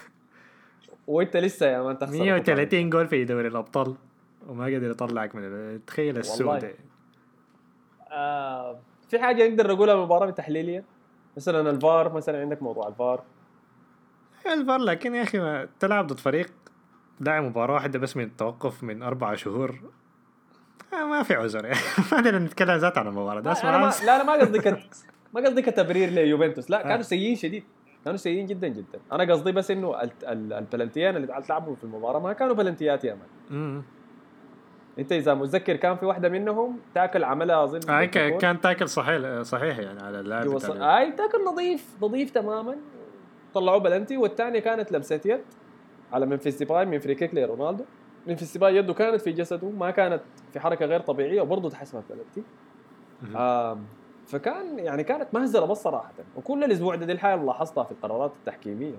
[1.08, 3.96] وإنت لسه يا مان تخسر 130 جول في دوري الأبطال
[4.48, 6.60] وما قدر يطلعك من تخيل السوء.
[6.60, 6.74] ده.
[8.12, 10.84] آه في حاجة نقدر نقولها المباراة التحليليه
[11.38, 13.24] مثلا الفار مثلا عندك موضوع الفار.
[14.46, 16.52] الفار لكن يا أخي ما تلعب ضد فريق
[17.20, 19.76] لاعب مباراة واحدة بس من التوقف من أربع شهور
[20.94, 21.66] آه، ما في عذر.
[21.66, 21.78] يعني
[22.12, 23.40] ما نقدر نتكلم ذات عن المباراة.
[23.42, 24.80] ده أنا ما اسمع لا أنا ما قصدي كت...
[25.34, 26.72] ما قصدي كتبرير ليوفنتوس.
[26.72, 26.88] لا آه.
[26.88, 27.64] كانوا سيئين شديد.
[28.06, 29.00] كانوا سيئين جدا جدا.
[29.12, 33.18] أنا قصدي بس إنه ال- ال- البلنتيان اللي تلعبوا في المباراة ما كانوا بلنتيات يا
[33.50, 33.82] man.
[35.00, 39.80] أنت إذا متذكر كان في واحدة منهم tackle عملها أظن آه كان tackle صحيح صحيح
[39.80, 42.76] يعني على اللاعب بتاع ص- أي tackle نظيف نظيف تماما.
[43.54, 45.42] طلعوه بلنتي والثانيه كانت لمسة يد
[46.14, 47.84] على ممفيس ديباي من free kick لرونالدو.
[48.28, 50.22] ممفيس ديباي يده كانت في جسده ما كانت
[50.54, 52.44] في حركة غير طبيعية وبرضه تحسبت بلنتي.
[54.28, 56.12] فكان يعني كانت مهزلة بس صراحة.
[56.38, 58.96] وكل الأسبوع ده دي الحاجة اللي لاحظتها في القرارات التحكيمية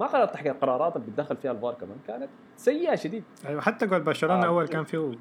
[0.00, 3.24] ما قرارات تحكيمية القرارات اللي بتدخل فيها الفار كمان كانت سيئة شديد.
[3.46, 4.46] أيوه حتى جول برشلونة آه.
[4.46, 5.12] أول كان فيه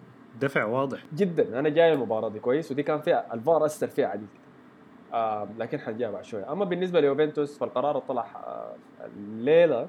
[0.42, 1.04] دفع واضح.
[1.14, 1.60] جدا.
[1.60, 4.28] أنا جاي المباراة دي كويس ودي كان فيها الفار أثر فيها عديد
[5.14, 9.88] آه لكن حنجيها بعد شوية أما بالنسبة ليوفنتوس فالقرار طلع آه الليلة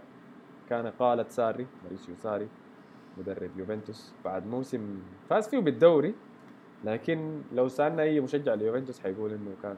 [0.69, 2.49] كان إقالة ساري ماريسيو ساري
[3.19, 6.15] مدرب يوفنتوس بعد موسم فاز فيه بالدوري.
[6.85, 9.77] لكن لو سألنا أي مشجع ليوفنتوس حيقول إنه كان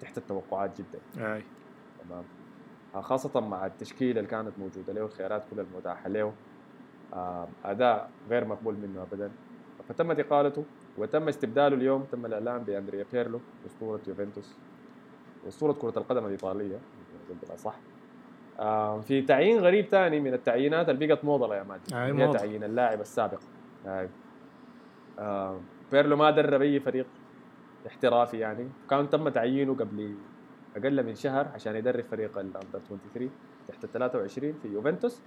[0.00, 1.00] تحت التوقعات جدا.
[1.34, 1.42] أي.
[1.98, 2.24] تمام.
[2.94, 6.34] آه، خاصة مع التشكيلة اللي كانت موجودة له الخيارات كلها المتاحة له.
[7.64, 9.30] أداء غير مقبول منه أبدا.
[9.88, 10.64] فتمت إقالته
[10.98, 14.56] وتم استبداله اليوم تم الإعلان بأندريا بيرلو أسطورة يوفنتوس.
[15.48, 16.78] أسطورة كرة القدم الإيطالية
[17.56, 17.74] صح.
[19.02, 21.92] في تعيين غريب ثاني من التعيينات اللي بقت موضة يا ماجد.
[21.92, 22.38] أي هي موضة.
[22.38, 23.40] تعيين اللاعب السابق.
[23.86, 24.08] هاي.
[25.18, 25.60] آه،
[25.92, 27.06] بيرلو ما درب أي فريق
[27.86, 28.68] احترافي يعني.
[28.90, 30.14] كان تم تعيينه قبل
[30.76, 33.30] أقل من شهر عشان يدرب فريق الاندر 23
[33.68, 35.22] تحت ال 23 في يوفنتوس.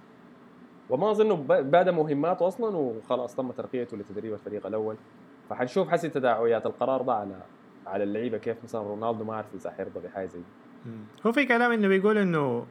[0.90, 4.96] وما اظنه ب- بدا مهماته أصلا وخلاص تم ترقيته لتدريب الفريق الأول.
[5.52, 7.42] فحنشوف حسي تداعيات القرار ده على
[7.86, 10.40] على اللعيبة كيف مثلا رونالدو ما اعرف اذا حيرضى بحاجة زي.
[11.26, 12.66] هو في كلام إنه بيقول إنه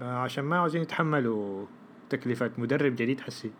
[0.00, 1.66] عشان ما عاوزين يتحملوا
[2.10, 3.50] تكلفة مدرب جديد حسي.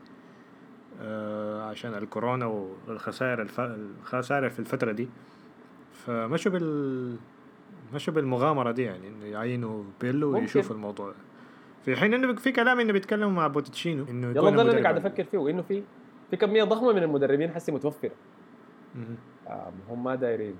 [1.01, 2.47] آه عشان الكورونا
[2.87, 3.61] والخسائر الف...
[3.61, 5.09] الخسائر في الفترة دي.
[5.93, 7.17] فمشوا بال
[7.95, 10.33] مشوا بالمغامرة دي يعني إنه يعينوا بيرلو.
[10.33, 11.15] ويشوفوا الموضوع.
[11.85, 15.25] في حين إنه في كلام إنه بيتكلموا مع بوتشيتينو إنه يلا ده اللي قاعد أفكر
[15.25, 15.83] فيه انه في
[16.31, 18.11] في كمية ضخمة من المدربين حسي متوفرة.
[19.89, 20.57] هم ما دايرين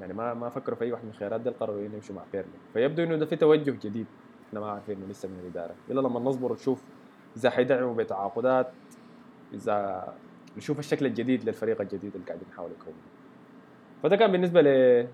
[0.00, 3.02] يعني ما ما فكروا في أي واحد من الخيارات دي قرروا يمشوا مع بيرلو فيبدو
[3.02, 4.06] إنه ده في توجه جديد
[4.48, 5.74] إحنا ما عارفين إنه لسه من الإدارة.
[5.90, 6.82] الا لما نصبر ونشوف
[7.36, 8.70] إذا حيدعموا بتعاقدات
[9.54, 10.08] إذا
[10.56, 12.96] نشوف الشكل الجديد للفريق الجديد اللي قاعدين نحاول نكونه
[14.02, 15.06] فده كان بالنسبة ل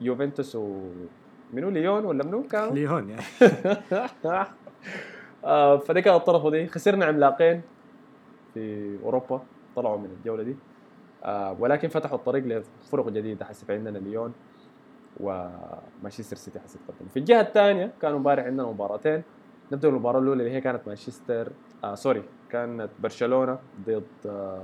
[0.00, 0.90] يوفنتوس و
[1.52, 3.22] منو ليون ولا منو كان؟ ليهون يعني.
[5.44, 6.66] آه، فدي كانت الطرف دي.
[6.66, 7.62] خسرنا عملاقين
[8.54, 9.42] في أوروبا
[9.76, 10.56] طلعوا من الجولة دي.
[11.58, 14.32] ولكن فتحوا الطريق لفرق جديدة حسب عندنا ليون
[15.20, 17.08] ومانشستر سيتي حسب تقدم.
[17.08, 19.22] في الجهة الثانية كانوا امبارح عندنا مباراتين.
[19.72, 21.52] نبدأ بالمباراة الأولى اللي هي كانت مانشستر
[21.84, 24.62] آه sorry كانت برشلونة ضد آه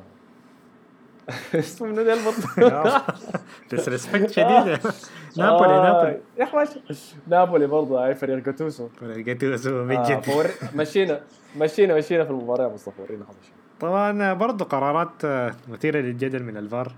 [1.55, 2.83] اسمه منو ده البطل؟
[3.71, 4.79] disrespect شديد.
[5.39, 6.81] نابولي آه، نابولي يا ماشي.
[7.29, 8.89] نابولي برضه هاي فريق جاتوسو.
[9.03, 10.47] جاتوسو آه، بجد فور...
[10.77, 11.21] مشينا
[11.57, 16.57] مشينا مشينا في المباراة يا مصطفى ورينا شنو طبعا برضو قرارات آه، مثيرة للجدل من
[16.57, 16.93] الفار.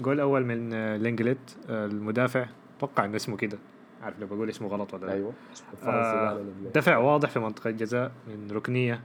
[0.00, 2.46] جول أول من آه، لينجلت آه، المدافع.
[2.76, 3.58] أتوقع إنه اسمه كده.
[4.02, 5.12] عارف لو بقول اسمه غلط ولا لا.
[5.12, 5.32] أيوه
[5.72, 6.44] الفرنسي آه،.
[6.74, 9.00] دفع واضح في منطقة الجزاء من ركنية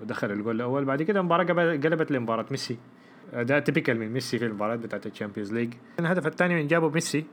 [0.00, 0.84] ودخل الجول الأول.
[0.84, 1.44] بعد كده المباراة
[1.76, 2.78] قلبت لمباراة ميسي.
[3.32, 5.74] ده typical من ميسي في المباراة بتاعت ال Champions League.
[6.00, 7.24] الهدف الثاني من جابه ميسي.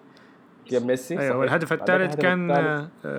[0.68, 1.38] جاب ميسي؟ أيوه.
[1.38, 2.48] والهدف الثالث كان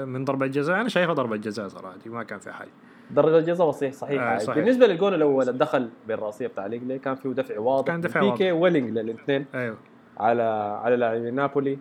[0.08, 0.80] من ضربة جزاء.
[0.80, 1.96] أنا شايفها ضربة جزاء صراحة.
[2.04, 2.70] دي ما كان في حاجة.
[3.12, 4.58] ضربة الجزاء صحيح صحيح, آه، صحيح.
[4.58, 7.86] بالنسبة للجون الأول اللي دخل بالرأسية بتاع لينجلت كان فيه دفع واضح.
[7.86, 9.46] كان دفع من بيكي ولينجلت الاثنين.
[9.54, 9.76] أيوه.
[10.16, 10.42] على
[10.82, 11.78] على لاعبين نابولي.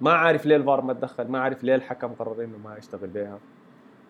[0.00, 3.38] ما عارف ليه الفار ما تدخل ما عارف ليه الحكم قرر إنه ما يشتغل بيها.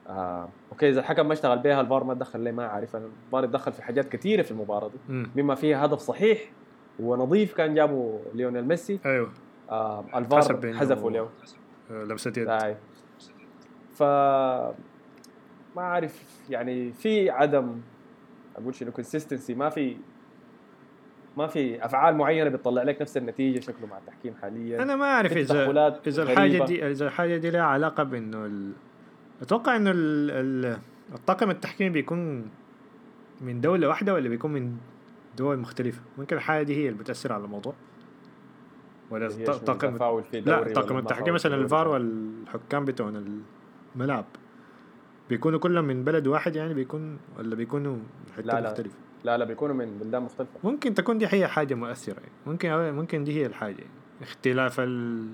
[0.08, 0.48] آه.
[0.72, 3.72] okay إذا الحكم ما اشتغل بيها الفار ما تدخل ليه؟ ما عارف أنا الفار يتدخل
[3.72, 4.98] في حاجات كثيرة في المباراة دي.
[5.08, 5.30] مم.
[5.36, 6.50] مما فيها هدف صحيح
[7.00, 8.98] ونظيف كان جابه ليونيل ميسي.
[9.06, 9.30] أيوه.
[9.70, 11.28] آه الفار حذفوا له
[11.90, 12.76] آه، لمسة يد.
[13.92, 14.02] ف
[15.76, 17.80] ما أعرف يعني في عدم
[18.56, 19.96] أقول شنو كونسيستنسي ما في
[21.36, 24.82] ما في أفعال معينة بتطلع لك نفس النتيجة شكله مع التحكيم حاليا.
[24.82, 25.70] أنا ما أعرف إذا
[26.06, 26.22] إذا.
[26.22, 28.72] الحاجة دي إذا الحاجة دي لها علاقة بإنه ال...
[29.42, 30.30] أتوقع إنه ال...
[30.30, 30.78] ال...
[31.14, 32.50] الطاقم التحكيمي بيكون
[33.40, 34.76] من دولة واحدة ولا بيكون من
[35.36, 37.74] دول مختلفة؟ ممكن الحاجة دي هي اللي بتأثر على الموضوع.
[39.10, 43.24] ولا هي الط- شنو؟ طاقم تفاول في لا طاقم التحكيم مثلا؟ الفار والحكام بتوعنا
[43.96, 44.24] الملعب.
[45.32, 48.70] بيكونوا كلهم من بلد واحد يعني بيكون ولا بيكونوا من حتة لا، لا.
[48.70, 52.32] مختلفة لا لا بيكونوا من بلدان مختلفة ممكن تكون دي هي حاجة مؤثرة يعني.
[52.46, 53.90] ممكن ممكن دي هي الحاجة يعني.
[54.22, 55.26] اختلاف ال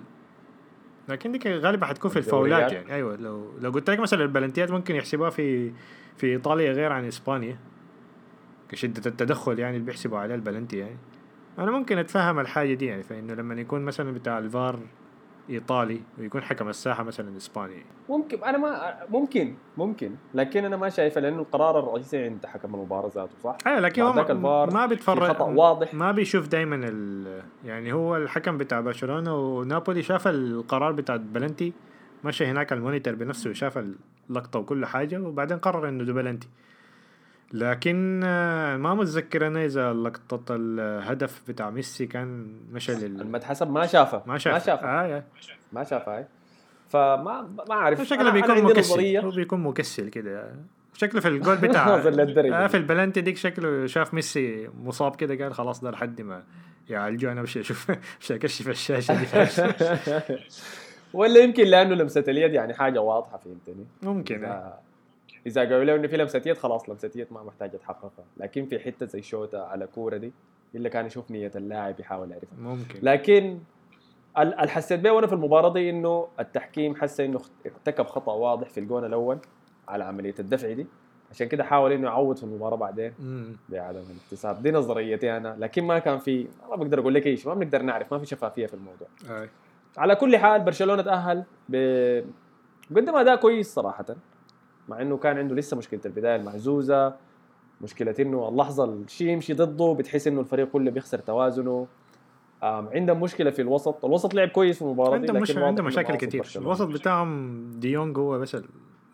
[1.08, 2.72] لكن دي غالبا حتكون في الفاولات.
[2.72, 5.72] يعني أيوه لو لو قلت لك مثلا البلنتيات ممكن يحسبوها في
[6.16, 7.58] في إيطاليا غير عن إسبانيا
[8.68, 10.96] كشدة التدخل يعني اللي بيحسبوا عليه البلنتي يعني
[11.58, 14.80] أنا ممكن أتفهم الحاجة دي يعني فإنه لما يكون مثلا بتاع الفار
[15.50, 17.84] إيطالي ويكون حكم الساحة مثلا إسباني.
[18.08, 23.10] ممكن أنا ما ممكن ممكن لكن أنا ما شايفه لأنه القرار الرئيسي عند حكم المباراة
[23.14, 25.94] ذاته صح؟ أيوه لكن مع هو ما بيتفرج خطأ واضح.
[25.94, 27.42] ما بيشوف دايما ال...
[27.64, 31.72] يعني هو الحكم بتاع برشلونة ونابولي شاف القرار بتاع بلنتي
[32.24, 33.78] مشى هناك على ال monitor بنفسه وشاف
[34.30, 36.48] اللقطة وكل حاجة وبعدين قرر إنه ده بلنتي.
[37.52, 43.70] لكن آه، ما متذكر أنا إذا لقطة الهدف بتاع ميسي كان مشى لل لما اتحسب
[43.70, 44.22] ما شافه.
[44.26, 44.86] ما شاف ما شافه.
[44.86, 45.24] آه.
[45.72, 46.26] ما شافه هاي
[46.88, 48.02] فما ما أعرف.
[48.02, 49.16] شكله بيكون مكسل.
[49.16, 50.54] هو بيكون مكسل كده.
[50.94, 52.66] شكله في الجول بتاع آه.
[52.66, 56.42] في البلنتي ديك شكله شاف ميسي مصاب كده قال خلاص ده لحد ما.
[56.90, 57.90] يعالجوه أنا مش أشوف.
[58.20, 59.26] مش أكشف الشاشة دي.
[61.14, 64.48] ولا يمكن لأنه لمسة اليد يعني حاجة واضحة فهمتني؟ ممكن.
[65.48, 69.06] إذا قالوا له إنه في يد خلاص لمسه يد ما محتاج يتحققها لكن في حتة
[69.06, 70.32] زي شوطه على كورة دي
[70.74, 72.58] إلا كان يشوف نية اللاعب يحاول يعرفها.
[72.58, 72.98] ممكن.
[73.02, 73.58] لكن
[74.38, 78.68] ال- اللي حسيت بيه وأنا في المباراة دي إنه التحكيم حس إنه ارتكب خطأ واضح
[78.68, 79.38] في الجون الأول
[79.88, 80.86] على عملية الدفع دي.
[81.30, 83.12] عشان كده حاول إنه يعوض في المباراة بعدين.
[83.68, 85.56] بعدم الاكتساب دي نظريتي أنا.
[85.58, 88.26] لكن ما كان في ما بقدر أقول لك اي شيء ما بنقدر نعرف ما في
[88.26, 89.08] شفافية في الموضوع.
[89.30, 89.48] أي.
[89.98, 91.74] على كل حال برشلونة تأهل ب
[92.96, 94.04] قدم أداء كويس صراحة.
[94.88, 97.14] مع إنه كان عنده لسه مشكلة البداية المحزوزه
[97.80, 101.86] مشكلة إنه اللحظه الشيء يمشي ضده بتحس إنه الفريق كله بيخسر توازنه.
[102.62, 106.38] عندهم مشكلة في الوسط الوسط لعب كويس في المباراة دي عندهم لكن مش عندهم مشاكل
[106.38, 106.66] برشلونة.
[106.68, 108.56] الوسط بتاعهم ديونج هو بس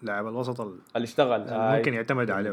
[0.02, 1.42] اللاعب الوسط ال- اللي اشتغل.
[1.48, 2.50] آه، ممكن يعتمد عليه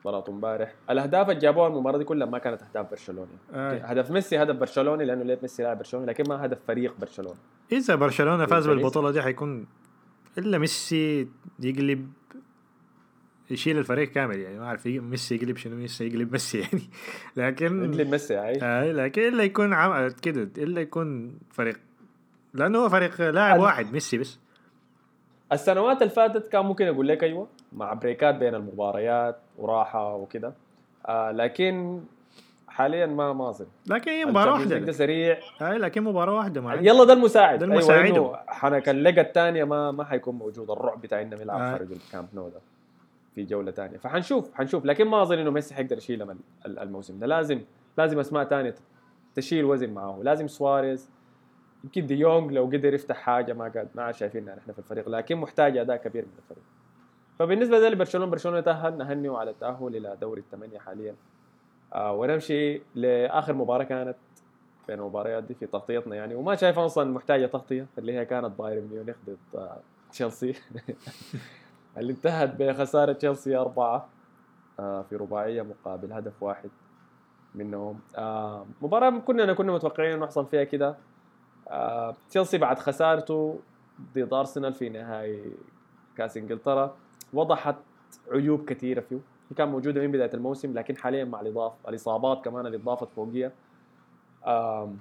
[0.00, 0.74] مباراة امبارح.
[0.90, 3.80] الأهداف اللي جابوها المباراة دي كلها ما كانت أهداف برشلوني آي.
[3.84, 7.36] هدف ميسي هدف برشلوني لأنه ليه ميسي لاعب برشلوني لكن ما هدف فريق برشلونة.
[7.72, 8.68] إذا برشلونة فاز.
[8.68, 9.66] بالبطولة دي حيكون
[10.38, 11.28] إلا ميسي
[11.60, 12.12] يقلب
[13.50, 16.82] يشيل الفريق كامل يعني ما أعرف ميسي يقلب شنو؟ ميسي يقلب ميسي يعني.
[17.36, 20.08] لكن يقلب ميسي هاي آه لكن إلا يكون عم...
[20.22, 21.80] كده إلا يكون فريق.
[22.54, 24.38] لأنه هو فريق لاعب واحد ميسي بس.
[25.52, 30.54] السنوات اللي فاتت كان ممكن أقول لك أيوه مع بريكات بين المباريات وراحة وكده.
[31.06, 32.00] آه لكن
[32.74, 35.38] حاليا ما ما اظن لكن هي مباراة leg ده واحدة سريع.
[35.62, 37.58] آه لكن مباراة واحدة ما يلا ده المساعد.
[37.58, 38.04] ده المساعد.
[38.04, 40.70] أيوه انه حنك ال leg الثانية ما ما حيكون موجود.
[40.70, 41.70] الرعب بتاع إنه يلعب آه.
[41.72, 42.60] خارج الكامب نو ده.
[43.34, 43.96] في جولة ثانية.
[43.98, 44.84] فحنشوف حنشوف.
[44.84, 47.26] لكن ما أظن إنه ميسي حيقدر يشيل ال- ال- الموسم ده.
[47.26, 47.60] لازم
[47.98, 48.74] لازم أسماء ثانية
[49.34, 50.20] تشيل وزن معه.
[50.22, 51.10] لازم سواريز.
[51.84, 55.08] يمكن دي يونغ لو قدر يفتح حاجة ما قاعد ما شايفينها نحن في الفريق.
[55.08, 56.64] لكن محتاج أداء كبير من الفريق.
[57.38, 58.98] فبالنسبة لبرشلونه برشلونه تأهل.
[58.98, 61.14] نهنيه على التأهل إلى دوري الثمانية حاليا.
[61.96, 64.16] ونمشي لآخر مباراة كانت
[64.88, 66.34] بين المباريات دي في تغطيتنا يعني.
[66.34, 69.76] وما شايف أصلا محتاجة تغطية اللي هي كانت بايرن ميونخ ضد آه،
[70.12, 70.54] تشيلسي.
[71.98, 74.08] اللي انتهت بخسارة تشيلسي أربعة
[74.80, 76.70] آه، في رباعية مقابل هدف واحد
[77.54, 78.00] منهم.
[78.16, 80.96] آه، مباراة كنا كنا متوقعين إنه يحصل فيها كده.
[81.68, 83.58] آه، تشيلسي بعد خسارته
[84.14, 85.52] ضد أرسنال في نهائي
[86.16, 86.96] كأس إنجلترا
[87.32, 87.76] وضحت
[88.32, 89.18] عيوب كثيرة فيه.
[89.56, 93.52] كان موجودة من بداية الموسم لكن حاليا مع الإضافة الإصابات كمان اللي اضافت فوقيها.
[94.46, 94.98] آم،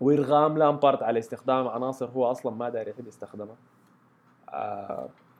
[0.00, 3.56] وارغام لامبارد على استخدام عناصر هو أصلا ما داري يحب يستخدمها.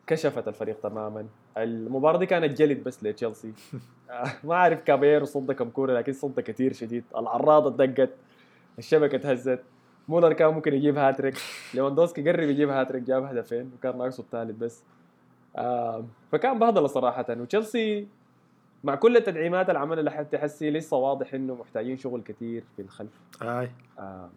[0.07, 1.27] كشفت الفريق تماما.
[1.57, 3.53] المباراة دي كانت جلد بس لتشيلسي.
[4.11, 7.05] آه، ما أعرف كاباييرو صد كم كورة لكن صد كثير شديد.
[7.17, 8.11] العارضة دقت
[8.79, 9.63] الشبكة تهزت
[10.09, 11.35] مولر كان ممكن يجيب هاتريك.
[11.75, 14.83] ليفاندوسكي قرب يجيب هاتريك جاب هدفين وكان ناقصه الثالث بس.
[16.33, 17.27] فكان بهدلة صراحة.
[17.31, 18.07] وتشيلسي
[18.85, 23.21] مع كل التدعيمات اللي عملها لحد هسي لسه واضح إنه محتاجين شغل كثير في الخلف.
[23.43, 23.71] آي.
[23.99, 24.29] آه.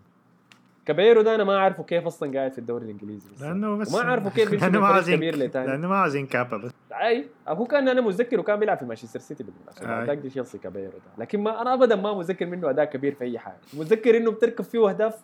[0.85, 3.47] كاباييرو ده أنا ما أعرفه كيف أصلا قاعد في الدوري الإنجليزي لسه.
[3.47, 5.67] لأنه بس وما أعرفه كيف بيمشي لأنه ما عايزين كيبا تاني.
[5.67, 6.71] لأنه ما عايزين كيبا بس.
[6.91, 10.05] أي هو كان أنا متذكر وكان بيلعب في مانشستر سيتي بالمناسبة.
[10.05, 11.23] بعد دي تشيلسي كاباييرو ده.
[11.23, 13.57] لكن ما أنا ابدا ما متذكر منه أداء كبير في أي حاجة.
[13.73, 15.21] متذكر إنه بتركب فيه اهداف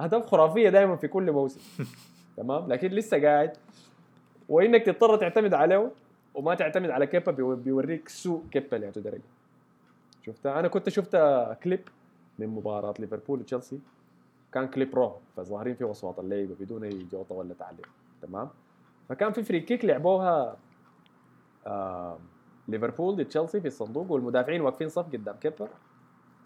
[0.00, 1.60] أهداف خرافية دائما في كل موسم.
[2.36, 3.52] تمام؟ لكن لسه قاعد.
[4.48, 5.90] وإنك تضطر تعتمد عليه.
[6.34, 9.22] وما تعتمد على كيبا بيو- بيوريك سوء كيبا لهذه درجه
[10.22, 11.16] شفتها أنا كنت شفت
[11.62, 11.80] كليب
[12.38, 13.80] من مباراة ليفربول وتشيلسي.
[14.52, 17.88] كان clip raw فظاهرين فيه اصوات اللعيبه بدون أي جوطة ولا تعليق.
[18.22, 18.48] تمام؟
[19.08, 20.56] فكان في free kick لعبوها
[21.66, 22.18] آه
[22.68, 25.68] ليفربول ضد تشيلسي في الصندوق والمدافعين واقفين صف قدام كيبا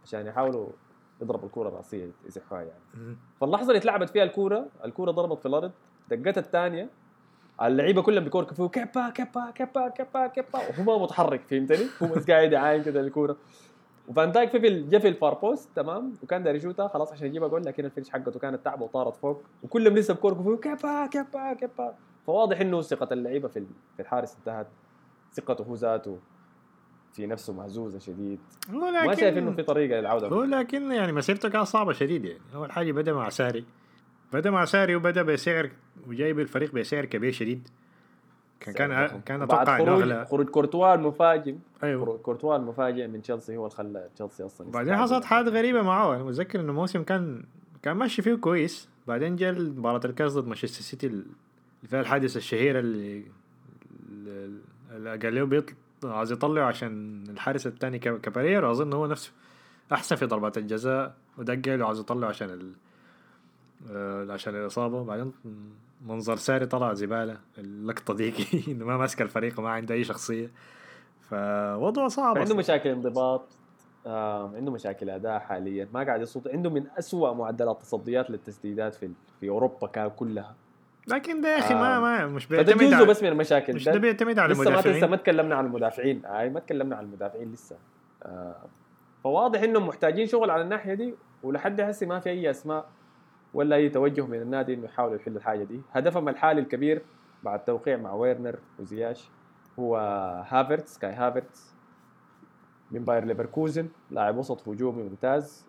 [0.05, 0.69] عشان يحاولوا
[1.23, 3.17] يضربوا الكرة الرأسية يزحوها يعني.
[3.41, 5.71] فاللحظة اللي اتلعبت فيها الكورة الكورة ضربت في الأرض
[6.11, 6.89] دقتها الثانية
[7.63, 10.59] اللعيبة كلهم بيكوركوا فيه كيبا كيبا كيبا كيبا كيبا.
[10.59, 13.37] وهو ما متحرك فهمتني؟ هو بس قاعد يعاين كده الكورة.
[14.09, 17.49] وفان دايك في جا في ال far post تمام؟ وكان داير يشوتها خلاص عشان يجيبها
[17.49, 19.43] جول لكن ال finish حقته كانت تعبة وطارت فوق.
[19.63, 21.95] وكلهم لسه بكوركوا فيه كيبا كيبا كيبا.
[22.27, 23.67] فواضح إنه ثقة اللعيبة في
[23.97, 24.67] في الحارس انتهت.
[25.33, 26.19] ثقته هو ذاته
[27.13, 28.41] في نفسه مهزوزه شديد.
[28.69, 30.29] ما شايف إنه في طريقة للعودة.
[30.29, 32.41] هو لكن يعني مسيرته كانت صعبة شديد يعني.
[32.55, 33.65] اول حاجة بدأ مع ساري
[34.33, 35.71] بدأ مع ساري وبدأ بسعر
[36.09, 37.69] وجايب الفريق بسعر كبير شديد.
[38.61, 40.27] كان كان كان أتوقع إنه أغلى.
[40.31, 41.55] خروج كورتوا المفاجئ.
[41.83, 42.05] أيوه.
[42.05, 46.17] خروج كورتوا المفاجئ من تشيلسي هو اللي خلى تشيلسي أصلا يستعد حصلت حاجات غريبة معاه
[46.17, 47.43] أنا متذكر إنه الموسم كان
[47.83, 48.89] كان ماشي فيه كويس.
[49.07, 51.25] بعدين جاء مباراة الكاس ضد مانشستر سيتي اللي
[51.87, 53.25] فيها الحادثة الشهيرة اللي
[54.11, 55.63] اللي- قال له
[56.05, 59.33] عايز يطلعه عشان الحارس الثاني كابارير أظن هو نفسه
[59.93, 61.15] أحسن في ضربات الجزاء.
[61.39, 62.73] ودق له عايز يطلعه عشان ال...
[64.31, 65.05] عشان الإصابة.
[65.05, 65.33] بعدين
[66.07, 67.39] منظر ساري طلع زبالة.
[67.59, 68.35] اللقطة ديك
[68.69, 70.51] إنه ما ماسك الفريق وما عنده أي شخصية.
[71.21, 72.57] فوضعه صعب عنده.
[72.57, 73.43] مشاكل انضباط.
[74.07, 75.89] آه عنده مشاكل أداء حاليا.
[75.95, 76.49] ما قاعد يصد.
[76.49, 79.11] عنده من أسوأ معدلات تصديات للتسديدات في
[79.41, 80.55] في أوروبا كلها.
[81.09, 81.79] لكن ده يا أخي آه.
[81.79, 83.75] ما ما مش بيعتمد جزء بس من المشاكل.
[83.75, 85.11] مش ده بيعتمد على لسه ما المدافعين.
[85.11, 86.25] ما تكلمنا عن المدافعين.
[86.27, 87.77] اي ما تكلمنا عن المدافعين لسه.
[88.23, 88.57] آه
[89.25, 92.89] فواضح إنهم محتاجين شغل على الناحية دي ولحد هسه ما في أي أسماء
[93.59, 95.81] ولا أي توجه من النادي إنه يحاولوا يحلوا الحاجة دي.
[95.93, 97.03] هدفهم الحالي الكبير
[97.43, 99.31] بعد توقيع مع ويرنر وزياش
[99.79, 99.97] هو
[100.49, 101.75] هافرتس كاي هافرتس
[102.91, 105.67] من باير ليفركوزن لاعب وسط هجومي ممتاز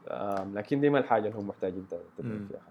[0.54, 1.86] لكن دي ما الحاجة اللي هم محتاجين.
[2.47, 2.62] فيها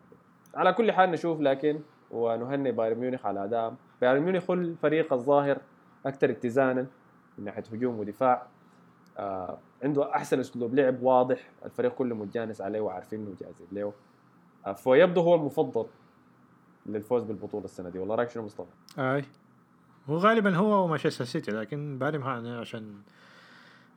[0.54, 5.58] على كل حال نشوف لكن ونهني بايرن ميونخ على ادائهم بايرن ميونخ هو الفريق الظاهر
[6.06, 6.86] أكثر اتزانا
[7.38, 8.46] من ناحية هجوم ودفاع.
[9.18, 11.50] آه عنده أحسن أسلوب لعب واضح.
[11.64, 13.92] الفريق كله متجانس عليه وعارفينه وجاهزين له آه
[14.72, 15.86] فيبدو هو المفضل
[16.86, 19.24] للفوز بالبطولة السنة دي والله رأيك شنو مصطفى؟ أي.
[20.10, 22.94] هو غالبا هو ومانشستر سيتي لكن بايرن عشان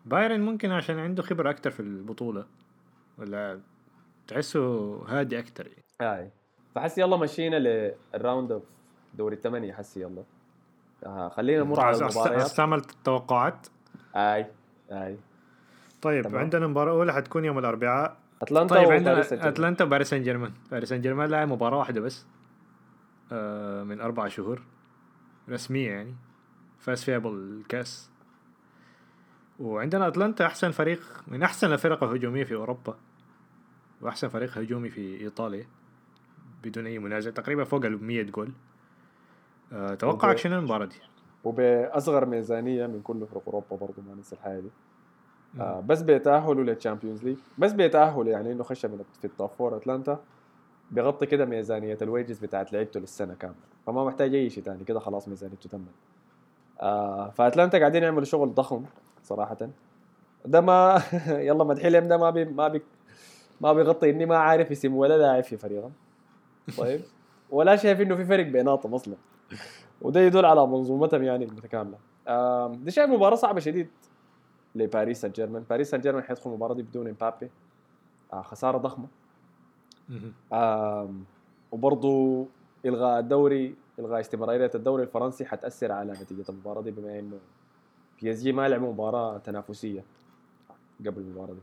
[0.05, 2.45] بايرن ممكن عشان عنده خبرة أكتر في البطولة.
[3.17, 3.60] ولا
[4.27, 5.67] تحسه هادي أكتر.
[5.67, 5.84] يعني.
[6.01, 6.31] هاي
[6.75, 8.63] فحس يلا مشينا لل round of
[9.13, 10.23] دوري الثمانية حسي يلا.
[11.05, 12.41] آه خلينا نمر على المباريات.
[12.41, 13.67] أستعمل التوقعات.
[14.15, 14.45] أي.
[14.91, 15.17] أي.
[16.01, 16.38] طيب تمام.
[16.38, 18.17] عندنا مباراة أولى حتكون يوم الأربعاء.
[18.41, 19.21] أتلانتا طيب عندنا.
[19.47, 20.51] أتلانتا وباريس سان جيرمان.
[20.71, 22.25] باريس سان جيرمان لعب مباراة واحدة بس.
[23.32, 24.62] آه من أربع شهور.
[25.49, 26.15] رسمية يعني.
[26.80, 28.12] فاز فيها بالكأس.
[29.60, 32.97] وعندنا أتلانتا أحسن فريق من أحسن الفرق الهجومية في أوروبا.
[34.01, 35.67] وأحسن فريق هجومي في إيطاليا.
[36.63, 37.32] بدون أي منازع.
[37.32, 38.51] تقريبا فوق ال 100 جول.
[39.73, 40.95] آه توقعك شنو المباراة دي؟
[41.43, 44.69] وبأصغر ميزانية من كل فرق أوروبا برضه ما ننسى الحاجة دي.
[45.59, 49.49] آه بس بيتاهلوا لل Champions League بس بيتاهلوا يعني إنه خش من في ال top
[49.49, 50.19] four أتلانتا.
[50.91, 53.55] بيغطي كده ميزانية ال wages بتاعت لعيبته للسنة كاملة.
[53.87, 55.81] فما محتاج أي شيء ثاني كده خلاص ميزانيته تمت.
[56.81, 58.83] آه فأتلانتا قاعدين يعملوا شغل ضخم
[59.23, 59.57] صراحة.
[60.45, 62.81] ده ما يلا مدحي لهم ده ما بي ما بي
[63.61, 64.09] ما بيغطي.
[64.09, 65.91] إني ما عارف اسم ولا لاعب في فريقهم.
[66.77, 67.01] طيب؟
[67.49, 69.15] ولا شايف إنه في فرق بيناتهم أصلا.
[70.01, 71.97] وده يدل على منظومتهم يعني المتكاملة.
[72.27, 73.87] آم، دي شايف مباراة صعبة شديد.
[74.75, 75.63] لباريس سان جيرمان.
[75.69, 77.49] باريس سان جيرمان حيدخل المباراة دي بدون إمبابي.
[78.34, 79.07] آه خسارة ضخمة.
[80.10, 80.34] مهم.
[80.53, 81.23] آم،
[81.71, 82.45] وبرضو
[82.86, 87.39] الغاء الدوري الغاء استمرارية الدوري الفرنسي حتأثر على نتيجة المباراة دي بما إنه
[88.21, 90.03] بي إس جي ما لعبوا مباراة تنافسية
[90.99, 91.62] قبل المباراة دي.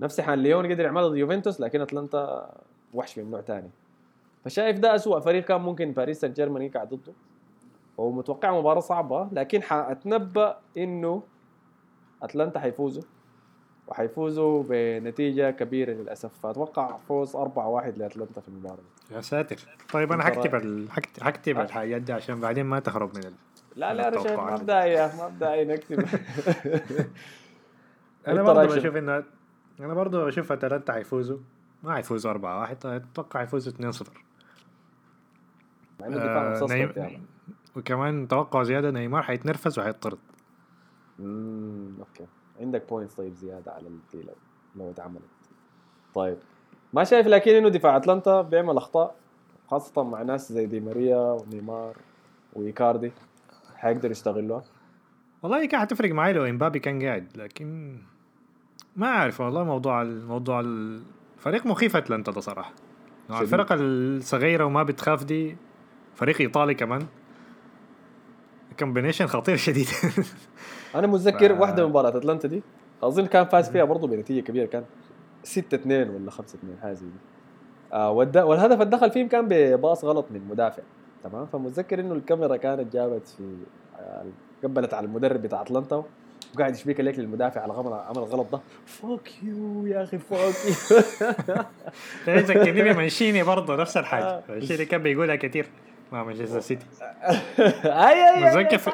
[0.00, 2.54] نفس حال ليون قدر يعملها ضد يوفنتوس لكن أتلانتا
[2.94, 3.70] وحش من نوع ثاني
[4.44, 7.12] فشايف ده أسوأ فريق كان ممكن باريس سان جيرمان يقعد ضده.
[7.98, 11.22] ومتوقع مباراة صعبة لكن حأتنبأ إنه
[12.22, 13.02] أتلانتا حيفوزوا
[13.88, 17.38] وحيفوزوا بنتيجة كبيرة للأسف فأتوقع فوز 4-1
[17.96, 19.14] لأتلانتا في المباراة دي.
[19.14, 19.56] يا ساتر
[19.92, 20.88] طيب أنت حكتب؟ ال...
[21.48, 23.32] الحاجات دي عشان بعدين ما تهرب من ال...
[23.76, 24.56] لا لا أنا شايف ما.
[24.56, 26.06] بداية ما بداية نكتب
[28.28, 29.24] أنا برضه؟ بشوف انه
[29.80, 31.38] أنا برضه بشوف أتلانتا حيفوزوا
[31.82, 34.12] ما حيفوزوا 4 1 أتوقع حيفوزوا 2 0
[36.00, 36.92] مع إنه دفاع آه، نيم...
[36.96, 37.20] يعني
[37.76, 40.18] وكمان توقع زيادة نيمار حيتنرفز وحيطرد
[41.20, 42.26] امم أوكي.
[42.60, 44.22] عندك points طيب زيادة على دي
[44.76, 45.22] لو اتعملت.
[46.14, 46.36] طيب
[46.92, 49.14] ما شايف لكن إنه دفاع أتلانتا بيعمل أخطاء
[49.68, 51.96] خاصة مع ناس زي دي ماريا ونيمار
[52.52, 53.12] وإيكاردي
[53.76, 54.64] حيقدروا يستغلوها؟
[55.42, 57.98] والله كان حتفرق معي لو إمبابي كان قاعد لكن
[58.96, 62.72] ما أعرف والله موضوع الموضوع الفريق مخيف أتلانتا ده صراحة.
[63.28, 63.42] شديد.
[63.42, 65.56] الفرق الصغيرة وما بتخاف دي
[66.14, 67.06] فريق إيطالي كمان.
[68.78, 69.86] combination خطير شديد.
[70.98, 72.62] أنا متذكر ف- واحدة من مباراة أتلانتا دي.
[73.02, 74.84] أظن كان فاز فيها برضه بنتيجة كبيرة كان
[75.44, 77.12] 6 2 ولا 5 2 حاجة زي دي.
[77.92, 80.82] آه والد- والهدف اللي دخل فيهم كان بباص غلط من مدافع
[81.24, 83.56] تمام؟ فمتذكر إنه الكاميرا كانت جابت في
[83.98, 84.24] آه،
[84.64, 86.04] قبلت على المدرب بتاع أتلانتا
[86.54, 88.60] وقاعد يفك يو للمدافع على غمر عمل الغلط ده.
[88.86, 90.38] fuck you يا أخي fuck
[92.28, 94.24] you يذكرني بمانشيني برضه نفس الحاجة.
[94.24, 94.42] آه.
[94.48, 95.66] مانشيني كان بيقولها كثير
[96.16, 96.86] مع مانشستر سيتي.
[97.84, 98.90] أي أي متذكر في-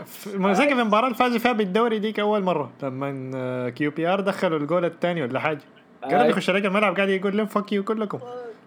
[0.73, 5.23] المباراة اللي فازوا فيها بالدوري ديك أول مرة لما كيو بي آر دخلوا الجول الثاني
[5.23, 5.61] ولا حاجة.
[6.05, 6.31] أي.
[6.31, 8.19] يخش عليك الملعب قاعد يقول لهم fuck you كلكم.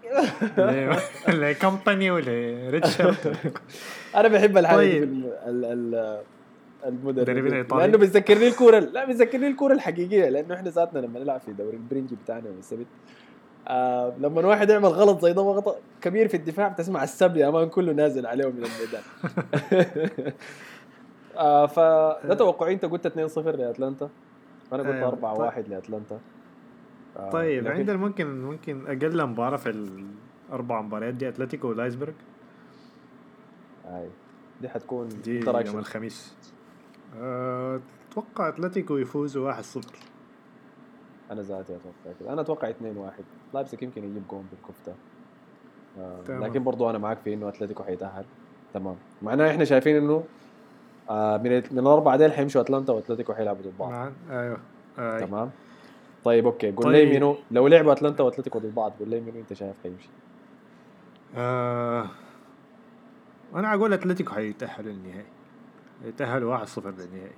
[1.28, 3.36] لكمباني ولريتشارد
[4.16, 5.22] أنا بحب الحاجة دي طيب.
[5.44, 7.46] في المدربين.
[7.46, 7.82] الإيطالي.
[7.82, 12.16] لأنه بيذكرني الكورة لا بيذكرني الكورة الحقيقية لأنه إحنا ذاتنا لما نلعب في دوري البرنجي
[12.24, 12.48] بتاعنا
[13.68, 17.68] آه لما واحد يعمل غلط زي ده غلط كبير في الدفاع بتسمع السب يا مان
[17.68, 19.02] كله نازل عليه من الميدان.
[21.36, 24.08] آه فده توقعي؟ أنت قلت 2-0 لأتلانتا.
[24.72, 25.50] أنا قلت أيوة.
[25.52, 26.20] 4-1 لأتلانتا.
[27.16, 29.70] آه طيب لكن- عندنا ممكن ممكن أقل مباراة في
[30.50, 32.12] الاربع مباريات دي أتلتيكو ولايسبرغ.
[33.84, 34.08] هاي
[34.60, 36.34] دي حتكون دي يوم؟ الخميس.
[37.20, 39.78] أتوقع أتلتيكو يفوزوا 1-0
[41.30, 42.74] أنا ذاتي أتوقع كده أنا أتوقع 2-1
[43.54, 44.94] لايبزيج يمكن يجيب جون بالكفته.
[45.98, 46.44] آه تمام.
[46.44, 48.24] لكن برضو أنا معاك في إنه أتلتيكو حيتأهل.
[48.74, 48.96] تمام.
[49.22, 50.24] معناه إحنا شايفين إنه
[51.10, 53.90] آه من من الأربعة ديل حيمشوا أتلانتا وأتلتيكو حيلعبوا ضد بعض.
[53.90, 54.58] مع أيوه.
[54.98, 55.18] آه.
[55.20, 55.50] تمام.
[56.24, 56.72] طيب أوكي.
[56.72, 57.08] قول طيب.
[57.08, 60.08] لي منو لو لعبوا أتلانتا وأتلتيكو ضد بعض قول لي منو أنت شايف حيمشي؟
[61.36, 62.06] آه
[63.54, 65.24] أنا أقول أتلتيكو حيتأهلوا للنهائي.
[66.04, 67.36] يتأهلوا 1-0 للنهائي.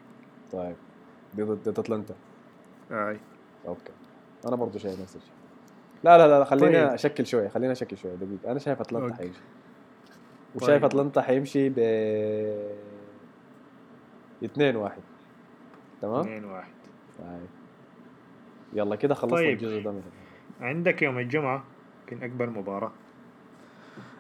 [0.53, 0.77] طيب.
[1.37, 2.15] ضد أتلانتا.
[2.91, 3.21] أي.
[3.67, 3.93] أوكي.
[4.47, 5.33] أنا برضو شايف نفس الشيء.
[6.05, 6.95] لا لا لا خلينا طيب.
[6.95, 8.51] أشكل شوية خلينا أشكل شوية دقيقة.
[8.51, 9.23] أنا شايف اتلانتا أوكي.
[9.23, 9.41] حيمشي.
[10.55, 10.85] وشايف طيب.
[10.85, 11.79] اتلانتا حيمشي ب
[14.45, 15.03] 2 1
[16.03, 16.67] تمام؟ 2 1
[17.19, 17.49] طيب.
[18.73, 19.49] يلا كده خلصنا طيب.
[19.49, 20.03] الجزء ده من
[20.61, 21.65] عندك يوم الجمعة
[22.01, 22.93] ممكن أكبر مباراة.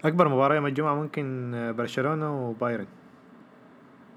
[0.05, 2.86] أكبر مباراة يوم الجمعة ممكن آه، برشلونة وبايرن.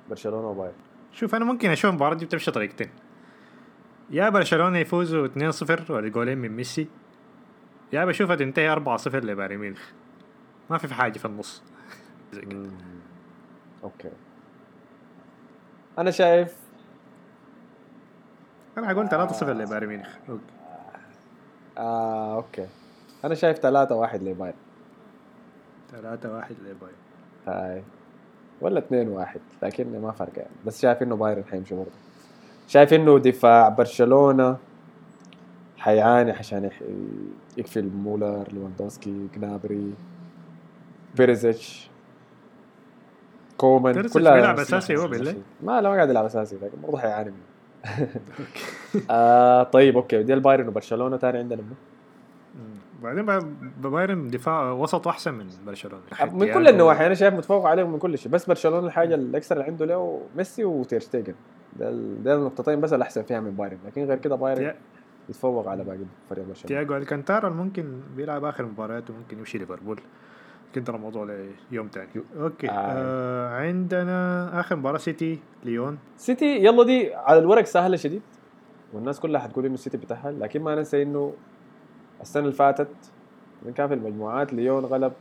[0.09, 0.75] برشلونة وبايرن.
[1.11, 2.89] شوف أنا ممكن أشوف المباراة دي بتمشي طريقتين.
[4.11, 6.87] يا برشلونة يفوزوا 2-0 والجولين من ميسي.
[7.93, 9.81] يا بشوفها تنتهي 4-0 لبايرن ميونخ.
[10.69, 11.63] ما في في حاجة في النص.
[12.33, 12.69] زي كده.
[13.83, 14.11] أوكي.
[15.97, 16.55] أنا شايف
[18.77, 20.07] أنا حقول 3-0 لبايرن ميونخ.
[20.29, 20.41] أوكي.
[21.77, 22.67] آه أوكي.
[23.25, 24.57] أنا شايف 3 1 لبايرن.
[25.91, 26.95] 3-1 لبايرن.
[27.47, 27.83] هاي.
[28.61, 30.55] ولا 2 1 لكن ما فرق يعني.
[30.65, 31.91] بس شايف إنه بايرن حيمشي برضه.
[32.71, 34.57] شايف إنه دفاع برشلونة
[35.77, 36.69] حيعاني عشان
[37.57, 39.93] يقفل مولر ليفاندوسكي جنابري
[41.17, 41.89] بيريزيتش
[43.57, 45.07] كومان كلها بيلعب أسماء أساسي هو.
[45.07, 47.41] بالله؟ ما لا ما قاعد يلعب أساسي لكن برضه حيعاني منه
[49.09, 51.75] آه طيب أوكي دي البايرن وبرشلونة ثاني عندنا منه.
[53.03, 56.03] بعدين با- بايرن دفاع وسط أحسن من برشلونة
[56.33, 59.57] من كل النواحي أنا شايف متفوق عليهم من كل شيء بس برشلونة الحاجة ال extra
[59.59, 61.33] اللي عنده له ميسي وتيرشتيجن
[61.79, 63.77] ده ال- ده النقطتين بس اللي أحسن فيها من بايرن.
[63.85, 64.73] لكن غير كده بايرن
[65.29, 65.97] يتفوق على باقي
[66.29, 66.67] فريق برشلونة.
[66.67, 69.99] تياجو ألكانتارا ممكن بيلعب آخر مبارياته ممكن يمشي ليفربول.
[70.73, 71.37] ترى الموضوع
[71.71, 72.07] ليوم تاني.
[72.39, 72.71] أوكي آه.
[72.73, 75.97] آه عندنا آخر مباراة سيتي ليون.
[76.17, 78.21] سيتي يلا دي على الورق سهلة شديد.
[78.93, 81.33] والناس كلها حتقول إنه السيتي بيتأهل لكن ما ننسى إنه
[82.21, 82.87] السنة اللي فاتت
[83.75, 85.13] كان في المجموعات ليون غلب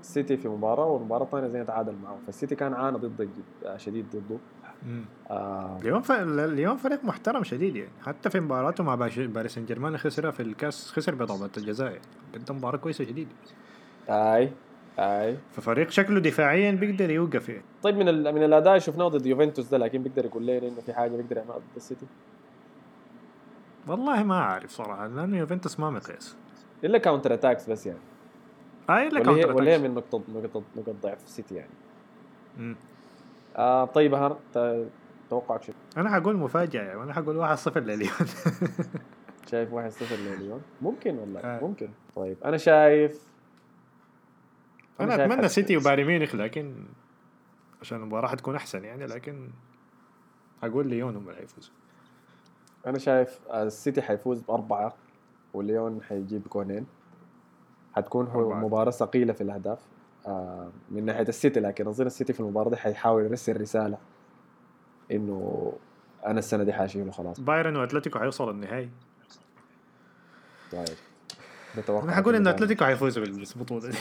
[0.00, 3.28] السيتي في مباراة والمباراة الثانية زي تعادل معه فالسيتي كان عانى جد-
[3.76, 4.38] شديد ضده.
[5.30, 5.78] آه.
[5.82, 6.12] ليون ف...
[6.12, 7.90] ليون فريق محترم شديد يعني.
[8.02, 11.88] حتى في مباراته مع باش- باريس سان جيرمان خسرها في الكاس خسر بضربة الجزاء.
[11.90, 12.02] يعني.
[12.34, 13.28] قدم مباراة كويسة شديد.
[14.08, 14.52] أي
[14.98, 15.36] أي.
[15.52, 17.62] ففريق شكله دفاعيا بيقدر يوقف يعني.
[17.82, 18.34] طيب من ال...
[18.34, 21.36] من الأداء اللي شفناه ضد يوفنتوس ده لكن بيقدر يقول لنا انه في حاجة بيقدر
[21.36, 22.06] يعملها ضد السيتي.
[23.86, 26.36] والله ما عارف صراحة لأنه يوفنتوس ما مقياس.
[26.84, 27.98] إلا counter attacks بس يعني.
[28.90, 29.88] هاي لا ولا هي counter ولا هي attacks.
[29.90, 31.70] من نقطه نقطه نقط ضعف السيتي يعني.
[32.58, 32.76] مم.
[33.56, 34.36] آه طيب هر
[35.30, 38.10] توقعك شو أنا حقول مفاجأة يعني أنا حقول 1-0 لليون
[39.50, 41.60] شايف 1-0 لليون ممكن والله آه.
[41.60, 41.88] ممكن.
[42.16, 43.28] طيب أنا شايف
[45.00, 46.84] أنا شايف أتمنى سيتي وبايرن ميونخ لكن
[47.80, 49.50] عشان المباراة حتكون أحسن يعني لكن
[50.62, 51.72] أقول ليون هم اللي حيفوزوا.
[52.86, 54.94] أنا شايف السيتي حيفوز بأربعة
[55.54, 56.86] وليون حيجيب جونين.
[57.96, 58.28] حتكون.
[58.34, 59.78] مباراة ثقيلة في الأهداف.
[59.78, 59.97] آه
[60.90, 63.98] من ناحية السيتي لكن أظن السيتي في المباراة دي حيحاول يرسل رسالة
[65.12, 65.72] إنه
[66.26, 67.40] أنا السنة دي حاشيله خلاص.
[67.40, 68.90] بايرن وأتلتيكو حيوصلوا النهائي.
[70.72, 70.84] طيب.
[71.78, 72.50] نتوقع أنا حقول إنه.
[72.50, 73.96] أتلتيكو حيفوزوا بالبطولة دي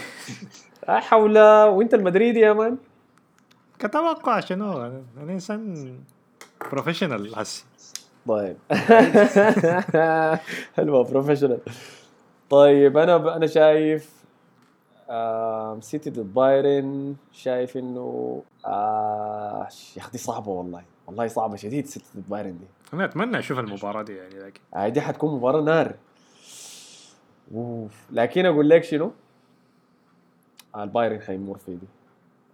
[0.89, 2.77] آه، حول وانت المدريدي يا man.
[3.79, 5.03] كتوقع شنو؟ أنا
[5.33, 5.93] إنسان
[6.71, 7.65] professional هسي
[8.27, 8.57] طيب.
[10.77, 11.59] حلوة professional
[12.49, 14.16] طيب أنا أنا شايف
[15.81, 17.15] سيتي ضد بايرن.
[17.31, 20.83] شايف إنه آه يا أخي صعبة والله.
[21.07, 22.65] والله صعبة شديد سيتي ضد بايرن دي.
[22.93, 25.95] أنا أتمنى أشوف المباراة دي يعني لكن آه دي حتكون مباراة نار.
[27.55, 28.05] أوف.
[28.11, 29.11] لكن أقول لك شنو؟
[30.75, 31.87] آه البايرن حيمر في دي.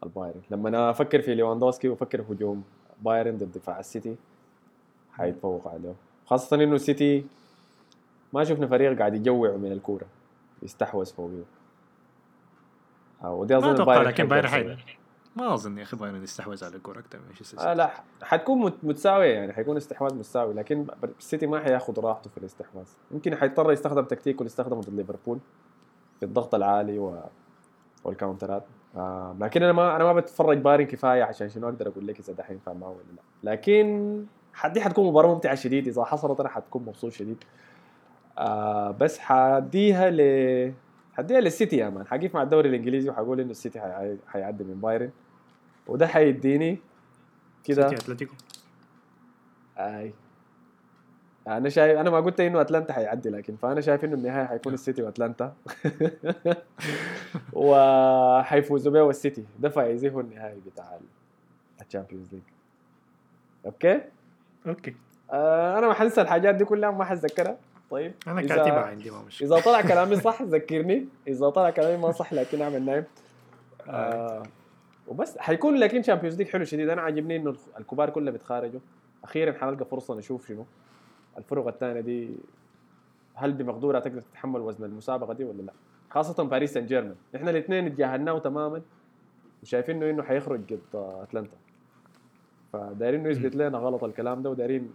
[0.03, 0.41] البايرن.
[0.51, 2.63] لما أنا أفكر في ليواندوسكي وأفكر في هجوم
[3.01, 4.15] بايرن ضد دفاع السيتي
[5.11, 5.93] حيتفوق عليه
[6.25, 7.25] خاصة إنه السيتي
[8.33, 10.05] ما شفنا فريق قاعد يجوع من الكورة
[10.63, 11.62] يستحوذ فوقه آه
[13.31, 14.47] ودي أظن ما أتوقع لكن بايرن.
[14.47, 14.77] حي
[15.35, 17.89] ما أظن يا أخي بايرن يستحوذ على الكورة أكثر من شيء آه لا
[18.23, 20.85] حتكون مت- متساوية يعني حيكون استحواذ متساوي لكن
[21.19, 22.85] السيتي ما حياخذ راحته في الاستحواذ.
[23.11, 25.39] يمكن حيضطر يستخدم تكتيك اللي استخدمه ضد ليفربول
[26.19, 27.19] في الضغط العالي و...
[28.03, 28.63] وال counter ات.
[28.95, 32.33] آه لكن أنا ما أنا ما بتفرج بايرن كفاية عشان شنو أقدر أقول لك إذا
[32.33, 32.97] دحين فاهم معه ولا
[33.43, 33.51] لا.
[33.51, 37.43] لكن حدي حتكون مباراة ممتعة شديد إذا حصلت أنا حتكون مبسوط شديد.
[38.37, 40.73] آه بس حديها ل
[41.17, 42.07] حديها للسيتي يا man.
[42.07, 44.17] حقيف مع الدوري الإنجليزي وحقول إنه السيتي حي...
[44.27, 45.11] حيعدي من بايرن.
[45.87, 46.79] وده حيديني
[47.63, 47.89] كده.
[47.89, 48.33] سيتي أتلتيكو.
[49.77, 50.13] أي.
[51.47, 55.01] أنا شايف أنا ما قلت إنه أتلانتا حيعدي لكن فأنا شايف إنه النهايه حيكون السيتي
[55.03, 55.53] وأتلانتا.
[57.53, 60.99] وحيفوزوا بيه السيتي ده فايزيه النهائي بتاع
[61.81, 62.41] ال Champions League
[63.65, 64.01] okay؟
[64.67, 64.95] okay.
[65.31, 67.57] آه أنا ما حنسى الحاجات دي كلها ما حتذكرها.
[67.93, 68.13] طيب.
[68.27, 69.47] أنا كاتبها عندي ما مشكلة.
[69.47, 71.05] إذا طلع كلامي صح ذكرني.
[71.27, 73.03] إذا طلع كلامي ما صح لكن أعمل نايم
[73.87, 74.43] آه.
[75.07, 75.37] وبس.
[75.37, 76.89] حيكون لكن Champions League حلو شديد.
[76.89, 78.79] أنا عاجبني إنه الكبار كلها بيتخارجوا
[79.23, 80.65] أخيرا حنلقى فرصة نشوف شنو.
[81.37, 82.29] الفرق الثانية دي
[83.33, 85.73] هل بمقدورها تقدر تتحمل وزن المسابقة دي ولا لا؟
[86.09, 88.81] خاصة باريس سان جيرمان إحنا الاثنين اتجاهلناه تماما
[89.63, 91.57] وشايفين إنه إنه حيخرج ضد أتلانتا.
[92.73, 94.91] فدايرين انه يثبت لنا غلط الكلام ده ودايرين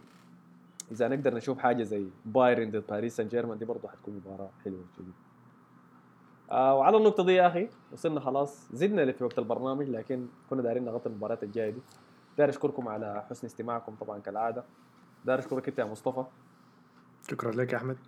[0.92, 4.84] إذا نقدر نشوف حاجة زي بايرن ضد باريس سان جيرمان دي برضه حتكون مباراة حلوة
[4.98, 5.12] جدا.
[6.50, 10.84] آه وعلى النقطة دي يا أخي وصلنا خلاص زدنا في وقت البرنامج لكن كنا دايرين
[10.84, 11.80] نغطي المباريات الجاية دي.
[12.38, 14.64] داير أشكركم على حسن استماعكم طبعا كالعادة.
[15.24, 16.24] داير أشكرك أنت يا مصطفى.
[17.30, 17.98] شكرا لك يا أحمد.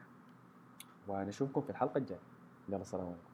[1.08, 2.20] ونشوفكم في الحلقة الجاية.
[2.68, 3.29] يلا سلام عليكم.